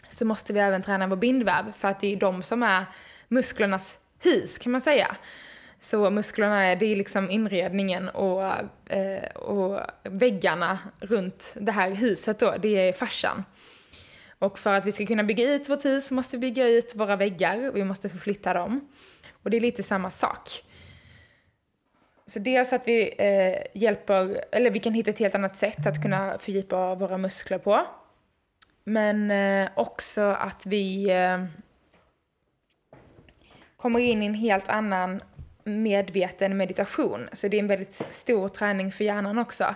så 0.09 0.25
måste 0.25 0.53
vi 0.53 0.61
även 0.61 0.83
träna 0.83 1.07
vår 1.07 1.17
bindväv 1.17 1.73
för 1.73 1.89
att 1.89 2.01
det 2.01 2.13
är 2.13 2.17
de 2.17 2.43
som 2.43 2.63
är 2.63 2.85
musklernas 3.29 3.99
hus 4.23 4.59
kan 4.59 4.73
man 4.73 4.81
säga. 4.81 5.17
Så 5.81 6.11
musklerna 6.11 6.65
är, 6.65 6.77
det 6.77 6.87
är 6.87 6.97
liksom 6.97 7.31
inredningen 7.31 8.09
och, 8.09 8.45
eh, 8.93 9.31
och 9.35 9.81
väggarna 10.03 10.79
runt 11.01 11.57
det 11.61 11.73
här 11.73 11.91
huset 11.91 12.39
då, 12.39 12.55
det 12.63 12.89
är 12.89 12.93
farsan. 12.93 13.45
Och 14.39 14.59
för 14.59 14.75
att 14.75 14.87
vi 14.87 14.93
ska 14.93 15.07
kunna 15.07 15.25
bygga 15.25 15.55
ut 15.55 15.69
vårt 15.69 15.85
hus 15.85 16.11
måste 16.11 16.37
vi 16.37 16.41
bygga 16.41 16.69
ut 16.69 16.93
våra 16.95 17.17
väggar, 17.17 17.73
vi 17.75 17.85
måste 17.85 18.09
förflytta 18.09 18.55
dem. 18.55 18.89
Och 19.43 19.51
det 19.51 19.57
är 19.57 19.61
lite 19.61 19.83
samma 19.83 20.11
sak. 20.11 20.49
Så 22.27 22.39
dels 22.39 22.73
att 22.73 22.89
vi 22.89 23.15
eh, 23.19 23.81
hjälper, 23.83 24.45
eller 24.53 24.71
vi 24.71 24.81
kan 24.81 24.95
hitta 24.95 25.11
ett 25.11 25.19
helt 25.19 25.35
annat 25.35 25.59
sätt 25.59 25.87
att 25.87 26.03
kunna 26.03 26.39
fördjupa 26.39 26.95
våra 26.95 27.19
muskler 27.19 27.59
på. 27.59 27.81
Men 28.85 29.31
eh, 29.31 29.71
också 29.77 30.21
att 30.21 30.67
vi 30.67 31.11
eh, 31.11 31.45
kommer 33.77 33.99
in 33.99 34.23
i 34.23 34.27
en 34.27 34.35
helt 34.35 34.69
annan 34.69 35.21
medveten 35.71 36.57
meditation. 36.57 37.29
Så 37.33 37.49
det 37.49 37.57
är 37.57 37.61
en 37.61 37.67
väldigt 37.67 38.03
stor 38.11 38.49
träning 38.49 38.93
för 38.93 39.05
hjärnan 39.05 39.39
också. 39.39 39.75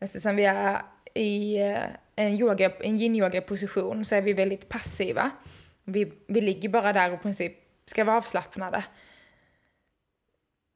Eftersom 0.00 0.36
vi 0.36 0.44
är 0.44 0.82
i 1.14 1.62
eh, 1.62 1.78
en, 2.16 2.34
yoga, 2.34 2.70
en 2.70 2.98
yin-yoga-position 2.98 4.04
så 4.04 4.14
är 4.14 4.22
vi 4.22 4.32
väldigt 4.32 4.68
passiva. 4.68 5.30
Vi, 5.84 6.12
vi 6.26 6.40
ligger 6.40 6.68
bara 6.68 6.92
där 6.92 7.12
och 7.12 7.18
i 7.18 7.22
princip 7.22 7.52
ska 7.86 8.04
vara 8.04 8.16
avslappnade. 8.16 8.84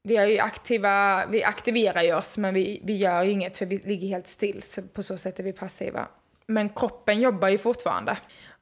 Vi, 0.02 0.16
är 0.16 0.26
ju 0.26 0.38
aktiva, 0.38 1.26
vi 1.26 1.45
aktiverar 1.45 2.02
ju 2.02 2.14
oss 2.14 2.38
men 2.38 2.54
vi, 2.54 2.80
vi 2.85 2.97
gör 2.97 3.23
ju 3.23 3.30
inget 3.30 3.59
för 3.59 3.66
vi 3.66 3.78
ligger 3.78 4.09
helt 4.09 4.28
still. 4.28 4.62
Så 4.62 4.83
på 4.83 5.02
så 5.02 5.16
sätt 5.16 5.38
är 5.38 5.45
vi 5.45 5.52
passiva. 5.52 6.09
Men 6.47 6.68
kroppen 6.68 7.21
jobbar 7.21 7.49
ju 7.49 7.59
fortfarande. 7.59 8.16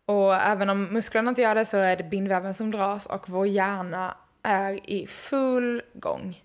Och 0.06 0.35
även 0.35 0.71
om 0.71 0.85
musklerna 0.85 1.28
inte 1.28 1.42
gör 1.42 1.54
det 1.54 1.64
så 1.64 1.76
är 1.76 1.97
det 1.97 2.04
bindväven 2.04 2.54
som 2.54 2.71
dras 2.71 3.06
och 3.06 3.28
vår 3.28 3.47
hjärna 3.47 4.16
är 4.47 4.91
i 4.91 5.07
full 5.07 5.83
gång. 5.93 6.43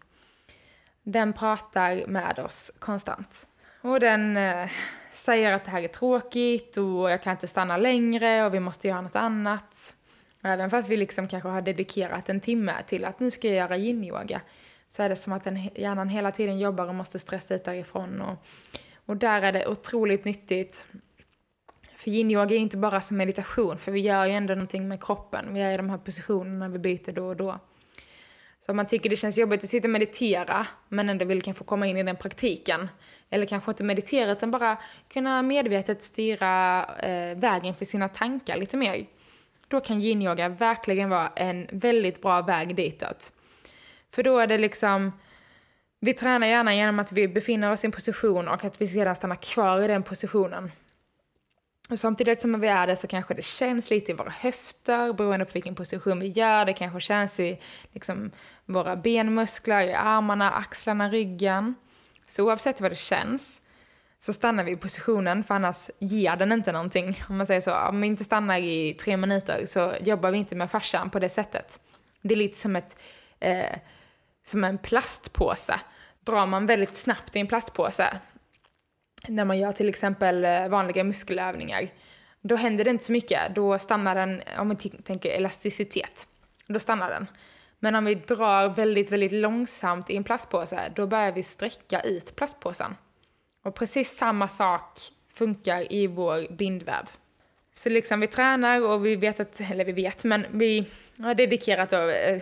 Den 1.03 1.33
pratar 1.33 2.07
med 2.07 2.39
oss 2.39 2.71
konstant. 2.79 3.47
Och 3.81 3.99
den 3.99 4.37
eh, 4.37 4.69
säger 5.13 5.53
att 5.53 5.65
det 5.65 5.71
här 5.71 5.81
är 5.81 5.87
tråkigt 5.87 6.77
och 6.77 7.11
jag 7.11 7.23
kan 7.23 7.31
inte 7.31 7.47
stanna 7.47 7.77
längre 7.77 8.45
och 8.45 8.53
vi 8.53 8.59
måste 8.59 8.87
göra 8.87 9.01
något 9.01 9.15
annat. 9.15 9.95
även 10.43 10.69
fast 10.69 10.89
vi 10.89 10.97
liksom 10.97 11.27
kanske 11.27 11.49
har 11.49 11.61
dedikerat 11.61 12.29
en 12.29 12.39
timme 12.39 12.73
till 12.87 13.05
att 13.05 13.19
nu 13.19 13.31
ska 13.31 13.47
jag 13.47 13.57
göra 13.57 13.77
yin-yoga 13.77 14.41
så 14.89 15.03
är 15.03 15.09
det 15.09 15.15
som 15.15 15.33
att 15.33 15.43
den 15.43 15.69
hjärnan 15.75 16.09
hela 16.09 16.31
tiden 16.31 16.59
jobbar 16.59 16.87
och 16.87 16.95
måste 16.95 17.19
stressa 17.19 17.55
ut 17.55 17.63
därifrån. 17.63 18.21
Och, 18.21 18.45
och 19.05 19.17
där 19.17 19.41
är 19.41 19.51
det 19.51 19.67
otroligt 19.67 20.25
nyttigt 20.25 20.85
för 22.01 22.11
yin-yoga 22.11 22.55
är 22.55 22.59
inte 22.59 22.77
bara 22.77 23.01
som 23.01 23.17
meditation, 23.17 23.77
för 23.77 23.91
vi 23.91 23.99
gör 23.99 24.25
ju 24.25 24.31
ändå 24.31 24.53
någonting 24.53 24.87
med 24.87 25.03
kroppen. 25.03 25.53
Vi 25.53 25.61
är 25.61 25.73
i 25.73 25.77
de 25.77 25.89
här 25.89 25.97
positionerna 25.97 26.69
vi 26.69 26.79
byter 26.79 27.11
då 27.11 27.27
och 27.27 27.35
då. 27.35 27.59
Så 28.65 28.71
om 28.71 28.75
man 28.75 28.87
tycker 28.87 29.09
det 29.09 29.15
känns 29.15 29.37
jobbigt 29.37 29.63
att 29.63 29.69
sitta 29.69 29.87
och 29.87 29.91
meditera, 29.91 30.67
men 30.89 31.09
ändå 31.09 31.25
vill 31.25 31.41
kanske 31.41 31.63
komma 31.63 31.87
in 31.87 31.97
i 31.97 32.03
den 32.03 32.15
praktiken, 32.15 32.89
eller 33.29 33.45
kanske 33.45 33.71
inte 33.71 33.83
meditera 33.83 34.31
utan 34.31 34.51
bara 34.51 34.77
kunna 35.13 35.41
medvetet 35.41 36.03
styra 36.03 36.85
eh, 36.99 37.37
vägen 37.37 37.75
för 37.75 37.85
sina 37.85 38.09
tankar 38.09 38.57
lite 38.57 38.77
mer, 38.77 39.05
då 39.67 39.79
kan 39.79 40.01
yin-yoga 40.01 40.49
verkligen 40.49 41.09
vara 41.09 41.27
en 41.35 41.67
väldigt 41.71 42.21
bra 42.21 42.41
väg 42.41 42.75
ditåt. 42.75 43.31
För 44.11 44.23
då 44.23 44.39
är 44.39 44.47
det 44.47 44.57
liksom, 44.57 45.11
vi 45.99 46.13
tränar 46.13 46.47
gärna 46.47 46.75
genom 46.75 46.99
att 46.99 47.11
vi 47.11 47.27
befinner 47.27 47.71
oss 47.71 47.83
i 47.83 47.87
en 47.87 47.91
position 47.91 48.47
och 48.47 48.63
att 48.63 48.81
vi 48.81 48.87
sedan 48.87 49.15
stannar 49.15 49.35
kvar 49.35 49.83
i 49.83 49.87
den 49.87 50.03
positionen. 50.03 50.71
Och 51.91 51.99
samtidigt 51.99 52.41
som 52.41 52.61
vi 52.61 52.67
är 52.67 52.87
det 52.87 52.95
så 52.95 53.07
kanske 53.07 53.33
det 53.33 53.41
känns 53.41 53.89
lite 53.89 54.11
i 54.11 54.15
våra 54.15 54.29
höfter 54.29 55.13
beroende 55.13 55.45
på 55.45 55.51
vilken 55.53 55.75
position 55.75 56.19
vi 56.19 56.27
gör. 56.27 56.65
Det 56.65 56.73
kanske 56.73 56.99
känns 57.01 57.39
i 57.39 57.59
liksom, 57.91 58.31
våra 58.65 58.95
benmuskler, 58.95 59.87
i 59.87 59.93
armarna, 59.93 60.51
axlarna, 60.51 61.09
ryggen. 61.09 61.75
Så 62.27 62.43
oavsett 62.43 62.81
vad 62.81 62.91
det 62.91 62.95
känns 62.95 63.61
så 64.19 64.33
stannar 64.33 64.63
vi 64.63 64.71
i 64.71 64.75
positionen 64.75 65.43
för 65.43 65.55
annars 65.55 65.89
ger 65.99 66.35
den 66.35 66.51
inte 66.51 66.71
någonting. 66.71 67.23
Om 67.29 67.37
man 67.37 67.47
säger 67.47 67.61
så, 67.61 67.75
om 67.75 68.01
vi 68.01 68.07
inte 68.07 68.23
stannar 68.23 68.57
i 68.57 68.93
tre 68.93 69.17
minuter 69.17 69.65
så 69.65 69.93
jobbar 70.01 70.31
vi 70.31 70.37
inte 70.37 70.55
med 70.55 70.71
fascian 70.71 71.09
på 71.09 71.19
det 71.19 71.29
sättet. 71.29 71.79
Det 72.21 72.33
är 72.33 72.37
lite 72.37 72.57
som, 72.57 72.75
ett, 72.75 72.97
eh, 73.39 73.77
som 74.45 74.63
en 74.63 74.77
plastpåse. 74.77 75.79
Drar 76.25 76.45
man 76.45 76.65
väldigt 76.65 76.97
snabbt 76.97 77.35
i 77.35 77.39
en 77.39 77.47
plastpåse 77.47 78.19
när 79.27 79.45
man 79.45 79.59
gör 79.59 79.71
till 79.71 79.89
exempel 79.89 80.45
eh, 80.45 80.67
vanliga 80.67 81.03
muskelövningar, 81.03 81.89
då 82.41 82.55
händer 82.55 82.83
det 82.83 82.89
inte 82.89 83.05
så 83.05 83.11
mycket. 83.11 83.55
Då 83.55 83.79
stannar 83.79 84.15
den, 84.15 84.41
om 84.57 84.69
vi 84.69 84.89
tänker 84.89 85.29
elasticitet, 85.29 86.27
då 86.67 86.79
stannar 86.79 87.09
den. 87.09 87.27
Men 87.79 87.95
om 87.95 88.05
vi 88.05 88.15
drar 88.15 88.69
väldigt, 88.69 89.11
väldigt 89.11 89.31
långsamt 89.31 90.09
i 90.09 90.15
en 90.15 90.23
plastpåse, 90.23 90.91
då 90.95 91.07
börjar 91.07 91.31
vi 91.31 91.43
sträcka 91.43 92.01
ut 92.01 92.35
plastpåsen. 92.35 92.95
Och 93.63 93.75
precis 93.75 94.17
samma 94.17 94.47
sak 94.47 94.99
funkar 95.33 95.93
i 95.93 96.07
vår 96.07 96.55
bindväv. 96.55 97.09
Så 97.73 97.89
liksom 97.89 98.19
vi 98.19 98.27
tränar 98.27 98.81
och 98.81 99.05
vi 99.05 99.15
vet 99.15 99.39
att, 99.39 99.61
eller 99.61 99.85
vi 99.85 99.91
vet, 99.91 100.23
men 100.23 100.45
vi 100.51 100.87
har 101.19 101.35
dedikerat 101.35 101.89
då, 101.89 102.09
eh, 102.09 102.41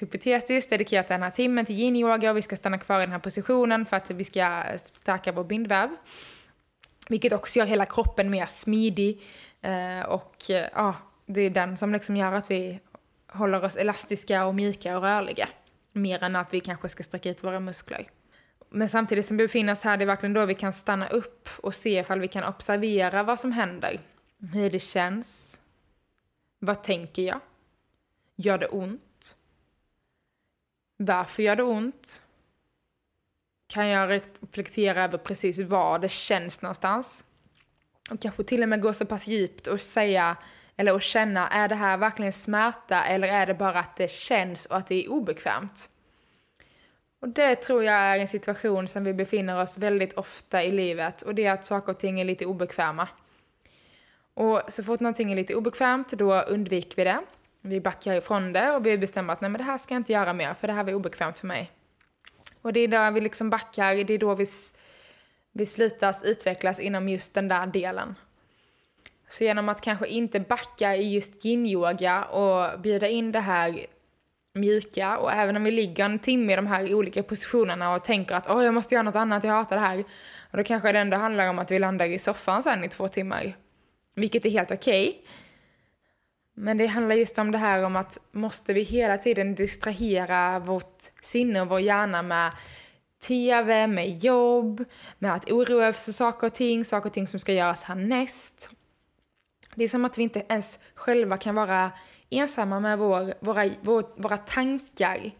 hypotetiskt, 0.00 0.70
dedikerat 0.70 1.08
den 1.08 1.22
här 1.22 1.30
timmen 1.30 1.66
till 1.66 1.74
yin-yoga 1.74 2.30
och 2.30 2.36
vi 2.36 2.42
ska 2.42 2.56
stanna 2.56 2.78
kvar 2.78 2.98
i 2.98 3.02
den 3.02 3.12
här 3.12 3.18
positionen 3.18 3.86
för 3.86 3.96
att 3.96 4.10
vi 4.10 4.24
ska 4.24 4.62
stärka 5.02 5.32
vår 5.32 5.44
bindväv. 5.44 5.96
Vilket 7.08 7.32
också 7.32 7.58
gör 7.58 7.66
hela 7.66 7.86
kroppen 7.86 8.30
mer 8.30 8.46
smidig 8.46 9.22
eh, 9.62 10.06
och 10.08 10.50
eh, 10.50 10.68
ja, 10.74 10.94
det 11.26 11.40
är 11.40 11.50
den 11.50 11.76
som 11.76 11.92
liksom 11.92 12.16
gör 12.16 12.32
att 12.32 12.50
vi 12.50 12.80
håller 13.28 13.64
oss 13.64 13.76
elastiska 13.76 14.46
och 14.46 14.54
mjuka 14.54 14.96
och 14.96 15.02
rörliga. 15.02 15.48
Mer 15.92 16.24
än 16.24 16.36
att 16.36 16.54
vi 16.54 16.60
kanske 16.60 16.88
ska 16.88 17.02
sträcka 17.02 17.30
ut 17.30 17.44
våra 17.44 17.60
muskler. 17.60 18.10
Men 18.70 18.88
samtidigt 18.88 19.26
som 19.26 19.36
vi 19.36 19.44
befinner 19.44 19.72
oss 19.72 19.82
här, 19.82 19.96
det 19.96 20.04
är 20.04 20.06
verkligen 20.06 20.32
då 20.32 20.44
vi 20.44 20.54
kan 20.54 20.72
stanna 20.72 21.08
upp 21.08 21.48
och 21.56 21.74
se 21.74 21.98
ifall 21.98 22.20
vi 22.20 22.28
kan 22.28 22.44
observera 22.44 23.22
vad 23.22 23.40
som 23.40 23.52
händer. 23.52 24.00
Hur 24.38 24.70
det 24.70 24.80
känns. 24.80 25.60
Vad 26.58 26.82
tänker 26.82 27.22
jag? 27.22 27.40
Gör 28.36 28.58
det 28.58 28.66
ont? 28.66 29.36
Varför 30.96 31.42
gör 31.42 31.56
det 31.56 31.62
ont? 31.62 32.26
kan 33.66 33.88
jag 33.88 34.10
reflektera 34.10 35.04
över 35.04 35.18
precis 35.18 35.58
var 35.58 35.98
det 35.98 36.08
känns 36.08 36.62
någonstans. 36.62 37.24
Och 38.10 38.20
kanske 38.20 38.42
till 38.42 38.62
och 38.62 38.68
med 38.68 38.82
gå 38.82 38.92
så 38.92 39.06
pass 39.06 39.26
djupt 39.26 39.66
och 39.66 39.80
säga, 39.80 40.36
eller 40.76 40.94
och 40.94 41.02
känna, 41.02 41.48
är 41.48 41.68
det 41.68 41.74
här 41.74 41.96
verkligen 41.96 42.32
smärta 42.32 43.04
eller 43.04 43.28
är 43.28 43.46
det 43.46 43.54
bara 43.54 43.78
att 43.78 43.96
det 43.96 44.10
känns 44.10 44.66
och 44.66 44.76
att 44.76 44.86
det 44.86 45.04
är 45.04 45.10
obekvämt? 45.10 45.90
Och 47.20 47.28
det 47.28 47.56
tror 47.56 47.84
jag 47.84 47.94
är 47.94 48.18
en 48.18 48.28
situation 48.28 48.88
som 48.88 49.04
vi 49.04 49.14
befinner 49.14 49.60
oss 49.60 49.78
väldigt 49.78 50.12
ofta 50.12 50.64
i 50.64 50.72
livet 50.72 51.22
och 51.22 51.34
det 51.34 51.44
är 51.44 51.52
att 51.52 51.64
saker 51.64 51.92
och 51.92 51.98
ting 51.98 52.20
är 52.20 52.24
lite 52.24 52.46
obekväma. 52.46 53.08
Och 54.36 54.62
så 54.68 54.82
fort 54.82 55.00
någonting 55.00 55.32
är 55.32 55.36
lite 55.36 55.54
obekvämt, 55.54 56.12
då 56.12 56.40
undviker 56.40 56.96
vi 56.96 57.04
det. 57.04 57.20
Vi 57.60 57.80
backar 57.80 58.14
ifrån 58.14 58.52
det 58.52 58.70
och 58.70 58.86
vi 58.86 58.98
bestämmer 58.98 59.32
att 59.32 59.40
nej 59.40 59.50
men 59.50 59.58
det 59.58 59.64
här 59.64 59.78
ska 59.78 59.94
jag 59.94 60.00
inte 60.00 60.12
göra 60.12 60.32
mer 60.32 60.54
för 60.54 60.66
det 60.66 60.72
här 60.72 60.84
var 60.84 60.94
obekvämt 60.94 61.38
för 61.38 61.46
mig. 61.46 61.70
Och 62.62 62.72
det 62.72 62.80
är 62.80 62.88
då 62.88 63.10
vi 63.10 63.20
liksom 63.20 63.50
backar, 63.50 64.04
det 64.04 64.14
är 64.14 64.18
då 64.18 64.34
vi, 64.34 64.46
vi 65.52 65.66
slutas 65.66 66.22
utvecklas 66.22 66.80
inom 66.80 67.08
just 67.08 67.34
den 67.34 67.48
där 67.48 67.66
delen. 67.66 68.14
Så 69.28 69.44
genom 69.44 69.68
att 69.68 69.80
kanske 69.80 70.06
inte 70.06 70.40
backa 70.40 70.96
i 70.96 71.14
just 71.14 71.44
yin-yoga 71.44 72.24
och 72.24 72.80
bjuda 72.80 73.08
in 73.08 73.32
det 73.32 73.40
här 73.40 73.86
mjuka 74.54 75.18
och 75.18 75.32
även 75.32 75.56
om 75.56 75.64
vi 75.64 75.70
ligger 75.70 76.04
en 76.04 76.18
timme 76.18 76.52
i 76.52 76.56
de 76.56 76.66
här 76.66 76.94
olika 76.94 77.22
positionerna 77.22 77.94
och 77.94 78.04
tänker 78.04 78.34
att 78.34 78.50
åh, 78.50 78.64
jag 78.64 78.74
måste 78.74 78.94
göra 78.94 79.02
något 79.02 79.16
annat, 79.16 79.44
jag 79.44 79.52
hatar 79.52 79.76
det 79.76 79.82
här. 79.82 80.04
Och 80.50 80.56
då 80.56 80.64
kanske 80.64 80.92
det 80.92 80.98
ändå 80.98 81.16
handlar 81.16 81.50
om 81.50 81.58
att 81.58 81.70
vi 81.70 81.78
landar 81.78 82.06
i 82.06 82.18
soffan 82.18 82.62
sen 82.62 82.84
i 82.84 82.88
två 82.88 83.08
timmar. 83.08 83.54
Vilket 84.16 84.44
är 84.44 84.50
helt 84.50 84.70
okej. 84.70 85.08
Okay. 85.08 85.20
Men 86.54 86.78
det 86.78 86.86
handlar 86.86 87.14
just 87.14 87.38
om 87.38 87.50
det 87.50 87.58
här 87.58 87.84
om 87.84 87.96
att 87.96 88.18
måste 88.32 88.72
vi 88.72 88.82
hela 88.82 89.18
tiden 89.18 89.54
distrahera 89.54 90.58
vårt 90.58 91.02
sinne 91.22 91.60
och 91.60 91.68
vår 91.68 91.80
hjärna 91.80 92.22
med 92.22 92.52
tv, 93.22 93.86
med 93.86 94.24
jobb, 94.24 94.84
med 95.18 95.34
att 95.34 95.50
oroa 95.50 95.88
oss 95.88 96.04
för 96.04 96.12
saker 96.12 96.46
och 96.46 96.54
ting, 96.54 96.84
saker 96.84 97.08
och 97.08 97.12
ting 97.12 97.26
som 97.26 97.40
ska 97.40 97.52
göras 97.52 97.82
härnäst. 97.82 98.70
Det 99.74 99.84
är 99.84 99.88
som 99.88 100.04
att 100.04 100.18
vi 100.18 100.22
inte 100.22 100.46
ens 100.48 100.78
själva 100.94 101.36
kan 101.36 101.54
vara 101.54 101.90
ensamma 102.30 102.80
med 102.80 102.98
vår, 102.98 103.34
våra, 103.40 103.70
vår, 103.80 104.04
våra 104.16 104.36
tankar 104.36 105.30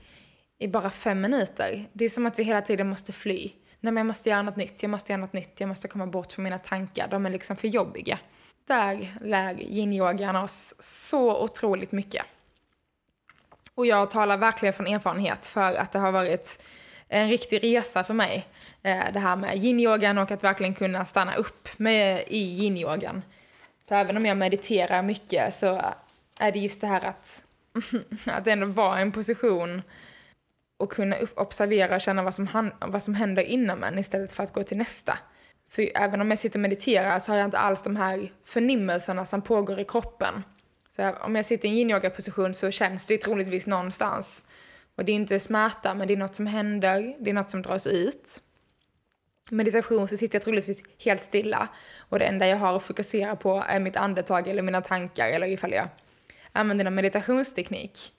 i 0.59 0.68
bara 0.68 0.90
fem 0.90 1.21
minuter. 1.21 1.88
Det 1.92 2.04
är 2.04 2.09
som 2.09 2.26
att 2.26 2.38
vi 2.38 2.42
hela 2.42 2.61
tiden 2.61 2.88
måste 2.88 3.12
fly. 3.12 3.50
Nej 3.80 3.92
men 3.92 3.97
jag 3.97 4.06
måste 4.06 4.30
göra 4.30 4.42
något 4.42 4.56
nytt, 4.56 4.83
jag 4.83 4.90
måste 4.90 5.12
göra 5.12 5.21
något 5.21 5.33
nytt, 5.33 5.61
jag 5.61 5.68
måste 5.68 5.88
komma 5.88 6.06
bort 6.06 6.33
från 6.33 6.42
mina 6.42 6.59
tankar, 6.59 7.09
de 7.11 7.26
är 7.26 7.30
liksom 7.30 7.56
för 7.56 7.68
jobbiga. 7.68 8.18
Där 8.67 9.09
lär 9.21 9.61
yinyogan 9.63 10.37
oss 10.37 10.75
så 10.79 11.43
otroligt 11.43 11.93
mycket. 11.93 12.25
Och 13.75 13.87
jag 13.87 14.11
talar 14.11 14.37
verkligen 14.37 14.73
från 14.73 14.87
erfarenhet 14.87 15.47
för 15.47 15.75
att 15.75 15.93
det 15.93 15.99
har 15.99 16.13
varit 16.13 16.63
en 17.09 17.29
riktig 17.29 17.65
resa 17.65 18.05
för 18.05 18.15
mig. 18.15 18.47
Eh, 18.83 19.05
det 19.13 19.19
här 19.19 19.37
med 19.37 19.65
yinyogan 19.65 20.19
och 20.19 20.31
att 20.31 20.45
verkligen 20.45 20.75
kunna 20.75 21.05
stanna 21.05 21.35
upp 21.37 21.69
med, 21.77 22.25
i 22.29 22.65
yinyogan. 22.65 23.23
För 23.89 23.95
även 23.95 24.17
om 24.17 24.27
jag 24.27 24.37
mediterar 24.37 25.03
mycket 25.03 25.55
så 25.55 25.83
är 26.39 26.53
det 26.53 26.59
just 26.59 26.81
det 26.81 26.87
här 26.87 27.05
att, 27.05 27.45
att 28.27 28.47
ändå 28.47 28.67
vara 28.67 28.99
i 28.99 29.03
en 29.03 29.13
position 29.13 29.83
och 30.77 30.93
kunna 30.93 31.17
observera 31.35 31.95
och 31.95 32.01
känna 32.01 32.23
vad 32.23 32.35
som, 32.35 32.71
vad 32.81 33.03
som 33.03 33.15
händer 33.15 33.43
inom 33.43 33.85
en 33.85 33.99
istället 33.99 34.33
för 34.33 34.43
att 34.43 34.53
gå 34.53 34.63
till 34.63 34.77
nästa. 34.77 35.19
För 35.69 35.91
även 35.95 36.21
om 36.21 36.31
jag 36.31 36.39
sitter 36.39 36.59
och 36.59 36.63
mediterar 36.63 37.19
så 37.19 37.33
har 37.33 37.39
jag 37.39 37.45
inte 37.45 37.59
alls 37.59 37.83
de 37.83 37.97
här 37.97 38.33
förnimmelserna 38.45 39.27
som 39.27 39.43
pågår 39.43 39.81
i 39.81 39.85
kroppen. 39.85 40.43
Så 40.89 41.11
om 41.11 41.37
jag 41.37 41.45
sitter 41.45 41.69
i 41.69 41.71
en 41.71 41.77
yin-yoga-position 41.77 42.55
så 42.55 42.71
känns 42.71 43.07
det 43.07 43.19
troligtvis 43.19 43.67
någonstans. 43.67 44.45
Och 44.95 45.05
det 45.05 45.13
är 45.13 45.17
inte 45.17 45.41
smärta, 45.41 45.95
men 45.95 46.09
det 46.09 46.15
är 46.15 46.19
något 46.19 46.35
som 46.35 46.47
händer, 46.47 47.17
det 47.21 47.31
är 47.31 47.35
något 47.35 47.51
som 47.51 47.63
dras 47.63 47.87
ut. 47.87 48.43
Meditation 49.51 50.09
så 50.09 50.17
sitter 50.17 50.35
jag 50.35 50.45
troligtvis 50.45 50.83
helt 51.05 51.25
stilla 51.25 51.69
och 51.99 52.19
det 52.19 52.25
enda 52.25 52.47
jag 52.47 52.57
har 52.57 52.76
att 52.76 52.83
fokusera 52.83 53.37
på 53.37 53.65
är 53.69 53.81
mitt 53.81 53.97
andetag 53.97 54.49
eller 54.49 54.63
mina 54.63 54.81
tankar 54.81 55.29
eller 55.29 55.47
ifall 55.47 55.73
jag 55.73 55.89
använder 56.52 56.85
någon 56.85 56.95
meditationsteknik. 56.95 58.13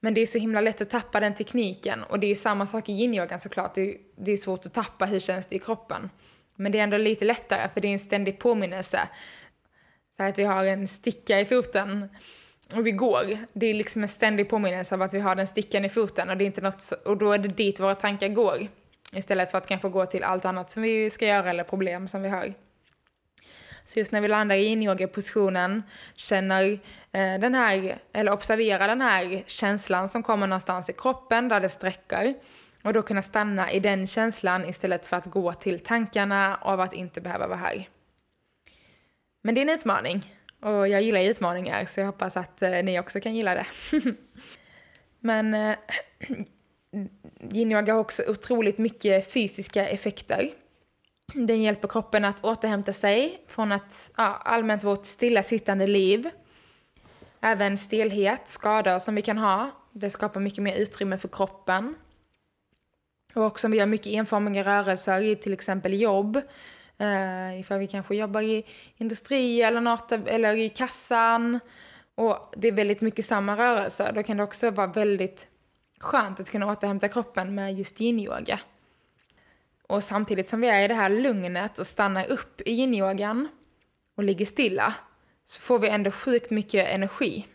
Men 0.00 0.14
det 0.14 0.20
är 0.20 0.26
så 0.26 0.38
himla 0.38 0.60
lätt 0.60 0.80
att 0.80 0.90
tappa 0.90 1.20
den 1.20 1.34
tekniken 1.34 2.02
och 2.02 2.20
det 2.20 2.26
är 2.26 2.34
samma 2.34 2.66
sak 2.66 2.88
i 2.88 2.92
yin-yogan 2.92 3.38
såklart. 3.38 3.74
Det 3.74 3.82
är, 3.82 3.96
det 4.16 4.32
är 4.32 4.36
svårt 4.36 4.66
att 4.66 4.74
tappa 4.74 5.06
hur 5.06 5.20
känns 5.20 5.46
det 5.46 5.56
i 5.56 5.58
kroppen. 5.58 6.10
Men 6.58 6.72
det 6.72 6.78
är 6.78 6.82
ändå 6.82 6.96
lite 6.96 7.24
lättare 7.24 7.68
för 7.74 7.80
det 7.80 7.88
är 7.88 7.92
en 7.92 7.98
ständig 7.98 8.38
påminnelse. 8.38 9.00
Så 10.16 10.22
att 10.22 10.38
vi 10.38 10.44
har 10.44 10.64
en 10.64 10.88
sticka 10.88 11.40
i 11.40 11.44
foten 11.44 12.08
och 12.74 12.86
vi 12.86 12.92
går. 12.92 13.38
Det 13.52 13.66
är 13.66 13.74
liksom 13.74 14.02
en 14.02 14.08
ständig 14.08 14.48
påminnelse 14.50 14.94
av 14.94 15.02
att 15.02 15.14
vi 15.14 15.20
har 15.20 15.34
den 15.34 15.46
stickan 15.46 15.84
i 15.84 15.88
foten 15.88 16.30
och, 16.30 16.36
det 16.36 16.44
är 16.44 16.46
inte 16.46 16.60
något, 16.60 16.92
och 17.04 17.16
då 17.16 17.32
är 17.32 17.38
det 17.38 17.48
dit 17.48 17.80
våra 17.80 17.94
tankar 17.94 18.28
går. 18.28 18.68
Istället 19.12 19.50
för 19.50 19.58
att 19.58 19.66
kanske 19.66 19.88
gå 19.88 20.06
till 20.06 20.24
allt 20.24 20.44
annat 20.44 20.70
som 20.70 20.82
vi 20.82 21.10
ska 21.10 21.26
göra 21.26 21.50
eller 21.50 21.64
problem 21.64 22.08
som 22.08 22.22
vi 22.22 22.28
har. 22.28 22.54
Så 23.86 23.98
just 23.98 24.12
när 24.12 24.20
vi 24.20 24.28
landar 24.28 24.56
i 24.56 24.64
in-yoga-positionen, 24.64 25.82
känner 26.14 26.70
eh, 27.12 27.38
den 27.40 27.54
här, 27.54 27.98
eller 28.12 28.32
observerar 28.32 28.88
den 28.88 29.00
här 29.00 29.42
känslan 29.46 30.08
som 30.08 30.22
kommer 30.22 30.46
någonstans 30.46 30.90
i 30.90 30.92
kroppen 30.92 31.48
där 31.48 31.60
det 31.60 31.68
sträcker 31.68 32.34
och 32.88 32.94
då 32.94 33.02
kunna 33.02 33.22
stanna 33.22 33.72
i 33.72 33.80
den 33.80 34.06
känslan 34.06 34.64
istället 34.64 35.06
för 35.06 35.16
att 35.16 35.26
gå 35.26 35.52
till 35.52 35.80
tankarna 35.80 36.58
av 36.60 36.80
att 36.80 36.92
inte 36.92 37.20
behöva 37.20 37.46
vara 37.46 37.58
här. 37.58 37.88
Men 39.42 39.54
det 39.54 39.60
är 39.60 39.62
en 39.62 39.74
utmaning. 39.74 40.34
Och 40.60 40.88
jag 40.88 41.02
gillar 41.02 41.20
utmaningar 41.20 41.86
så 41.86 42.00
jag 42.00 42.06
hoppas 42.06 42.36
att 42.36 42.62
eh, 42.62 42.70
ni 42.70 43.00
också 43.00 43.20
kan 43.20 43.34
gilla 43.34 43.54
det. 43.54 43.66
Men 45.20 45.54
eh, 45.54 45.76
yin-yoga 47.52 47.92
har 47.92 48.00
också 48.00 48.22
otroligt 48.28 48.78
mycket 48.78 49.32
fysiska 49.32 49.88
effekter. 49.88 50.50
Den 51.32 51.62
hjälper 51.62 51.88
kroppen 51.88 52.24
att 52.24 52.44
återhämta 52.44 52.92
sig 52.92 53.42
från 53.48 53.72
att 53.72 54.10
ja, 54.16 54.24
allmänt 54.24 54.84
vårt 54.84 55.06
stillasittande 55.06 55.86
liv. 55.86 56.30
Även 57.40 57.78
stelhet, 57.78 58.48
skador 58.48 58.98
som 58.98 59.14
vi 59.14 59.22
kan 59.22 59.38
ha. 59.38 59.70
Det 59.92 60.10
skapar 60.10 60.40
mycket 60.40 60.62
mer 60.62 60.76
utrymme 60.76 61.18
för 61.18 61.28
kroppen. 61.28 61.94
Och 63.38 63.44
också 63.44 63.66
om 63.66 63.70
vi 63.70 63.78
gör 63.78 63.86
mycket 63.86 64.06
enformiga 64.06 64.64
rörelser 64.64 65.20
i 65.20 65.36
till 65.36 65.52
exempel 65.52 66.00
jobb, 66.00 66.42
Uh, 67.00 67.60
ifall 67.60 67.78
vi 67.78 67.86
kanske 67.86 68.16
jobbar 68.16 68.40
i 68.40 68.64
industri 68.96 69.62
eller 69.62 69.80
något, 69.80 70.12
eller 70.12 70.56
i 70.56 70.68
kassan, 70.68 71.60
och 72.14 72.54
det 72.56 72.68
är 72.68 72.72
väldigt 72.72 73.00
mycket 73.00 73.26
samma 73.26 73.56
rörelser, 73.56 74.12
då 74.12 74.22
kan 74.22 74.36
det 74.36 74.42
också 74.42 74.70
vara 74.70 74.86
väldigt 74.86 75.48
skönt 75.98 76.40
att 76.40 76.50
kunna 76.50 76.72
återhämta 76.72 77.08
kroppen 77.08 77.54
med 77.54 77.74
just 77.74 78.00
yin-yoga. 78.00 78.60
Och 79.88 80.04
samtidigt 80.04 80.48
som 80.48 80.60
vi 80.60 80.68
är 80.68 80.82
i 80.82 80.88
det 80.88 80.94
här 80.94 81.10
lugnet 81.10 81.78
och 81.78 81.86
stannar 81.86 82.26
upp 82.26 82.60
i 82.60 82.72
yin-yogan 82.72 83.48
och 84.16 84.24
ligger 84.24 84.46
stilla, 84.46 84.94
så 85.46 85.60
får 85.60 85.78
vi 85.78 85.88
ändå 85.88 86.10
sjukt 86.10 86.50
mycket 86.50 86.88
energi. 86.88 87.46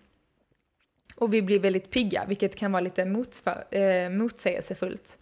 Och 1.15 1.33
vi 1.33 1.41
blir 1.41 1.59
väldigt 1.59 1.91
pigga, 1.91 2.25
vilket 2.25 2.55
kan 2.55 2.71
vara 2.71 2.81
lite 2.81 3.05
motför, 3.05 3.63
eh, 3.71 4.09
motsägelsefullt. 4.09 5.17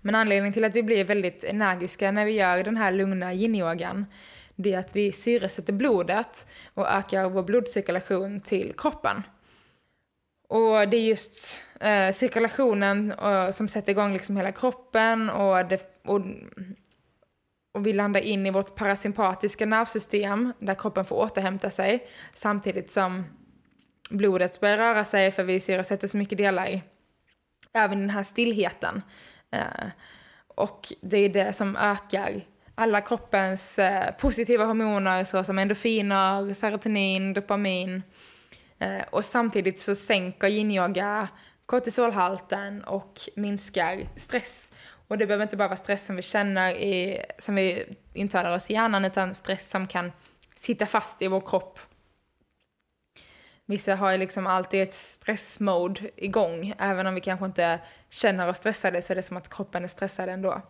Men 0.00 0.14
anledningen 0.14 0.52
till 0.52 0.64
att 0.64 0.74
vi 0.74 0.82
blir 0.82 1.04
väldigt 1.04 1.44
energiska 1.44 2.12
när 2.12 2.24
vi 2.24 2.32
gör 2.32 2.64
den 2.64 2.76
här 2.76 2.92
lugna 2.92 3.34
yin-yogan, 3.34 4.06
det 4.56 4.74
är 4.74 4.78
att 4.78 4.96
vi 4.96 5.12
syresätter 5.12 5.72
blodet 5.72 6.46
och 6.74 6.88
ökar 6.88 7.28
vår 7.28 7.42
blodcirkulation 7.42 8.40
till 8.40 8.74
kroppen. 8.76 9.22
Och 10.48 10.88
det 10.88 10.96
är 10.96 11.08
just 11.08 11.62
eh, 11.80 12.12
cirkulationen 12.12 13.12
och, 13.12 13.54
som 13.54 13.68
sätter 13.68 13.92
igång 13.92 14.12
liksom 14.12 14.36
hela 14.36 14.52
kroppen 14.52 15.30
och, 15.30 15.66
det, 15.68 16.00
och, 16.04 16.20
och 17.74 17.86
vi 17.86 17.92
landar 17.92 18.20
in 18.20 18.46
i 18.46 18.50
vårt 18.50 18.74
parasympatiska 18.74 19.66
nervsystem 19.66 20.52
där 20.58 20.74
kroppen 20.74 21.04
får 21.04 21.16
återhämta 21.16 21.70
sig 21.70 22.08
samtidigt 22.34 22.90
som 22.90 23.24
blodet 24.10 24.60
börjar 24.60 24.78
röra 24.78 25.04
sig 25.04 25.30
för 25.30 25.44
vi 25.44 25.60
syresätter 25.60 26.08
så 26.08 26.16
mycket 26.16 26.38
delar. 26.38 26.66
i 26.66 26.82
Även 27.72 28.00
den 28.00 28.10
här 28.10 28.22
stillheten 28.22 29.02
Eh, 29.02 29.29
Eh, 29.50 29.88
och 30.46 30.92
det 31.00 31.18
är 31.18 31.28
det 31.28 31.52
som 31.52 31.76
ökar 31.76 32.42
alla 32.74 33.00
kroppens 33.00 33.78
eh, 33.78 34.14
positiva 34.14 34.64
hormoner 34.64 35.24
såsom 35.24 35.58
endorfiner, 35.58 36.54
serotonin, 36.54 37.34
dopamin. 37.34 38.02
Eh, 38.78 39.02
och 39.10 39.24
samtidigt 39.24 39.80
så 39.80 39.94
sänker 39.94 40.48
yin-yoga 40.48 41.28
kortisolhalten 41.66 42.84
och 42.84 43.20
minskar 43.36 44.00
stress. 44.16 44.72
Och 45.08 45.18
det 45.18 45.26
behöver 45.26 45.42
inte 45.42 45.56
bara 45.56 45.68
vara 45.68 45.76
stress 45.76 46.06
som 46.06 46.16
vi 46.16 46.22
känner, 46.22 46.74
i, 46.74 47.24
som 47.38 47.54
vi 47.54 47.84
intalar 48.14 48.54
oss 48.54 48.70
i 48.70 48.72
hjärnan, 48.72 49.04
utan 49.04 49.34
stress 49.34 49.70
som 49.70 49.86
kan 49.86 50.12
sitta 50.56 50.86
fast 50.86 51.22
i 51.22 51.28
vår 51.28 51.40
kropp 51.40 51.78
Vissa 53.70 53.94
har 53.94 54.12
ju 54.12 54.18
liksom 54.18 54.46
alltid 54.46 54.82
ett 54.82 54.92
stressmode 54.92 56.10
igång, 56.16 56.74
även 56.78 57.06
om 57.06 57.14
vi 57.14 57.20
kanske 57.20 57.46
inte 57.46 57.80
känner 58.08 58.48
oss 58.48 58.56
stressade 58.56 59.02
så 59.02 59.12
är 59.12 59.14
det 59.14 59.22
som 59.22 59.36
att 59.36 59.54
kroppen 59.54 59.84
är 59.84 59.88
stressad 59.88 60.28
ändå. 60.28 60.62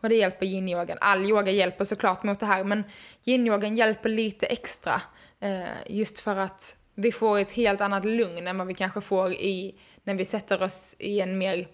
Och 0.00 0.08
det 0.08 0.14
hjälper 0.14 0.46
yin-yogan. 0.46 0.98
All 1.00 1.30
yoga 1.30 1.52
hjälper 1.52 1.84
såklart 1.84 2.22
mot 2.22 2.40
det 2.40 2.46
här, 2.46 2.64
men 2.64 2.84
yin-yogan 3.24 3.76
hjälper 3.76 4.08
lite 4.08 4.46
extra. 4.46 5.02
Eh, 5.40 5.64
just 5.86 6.20
för 6.20 6.36
att 6.36 6.76
vi 6.94 7.12
får 7.12 7.38
ett 7.38 7.50
helt 7.50 7.80
annat 7.80 8.04
lugn 8.04 8.46
än 8.46 8.58
vad 8.58 8.66
vi 8.66 8.74
kanske 8.74 9.00
får 9.00 9.32
i, 9.32 9.74
när 10.04 10.14
vi 10.14 10.24
sätter 10.24 10.62
oss 10.62 10.94
i 10.98 11.20
en 11.20 11.38
mer 11.38 11.68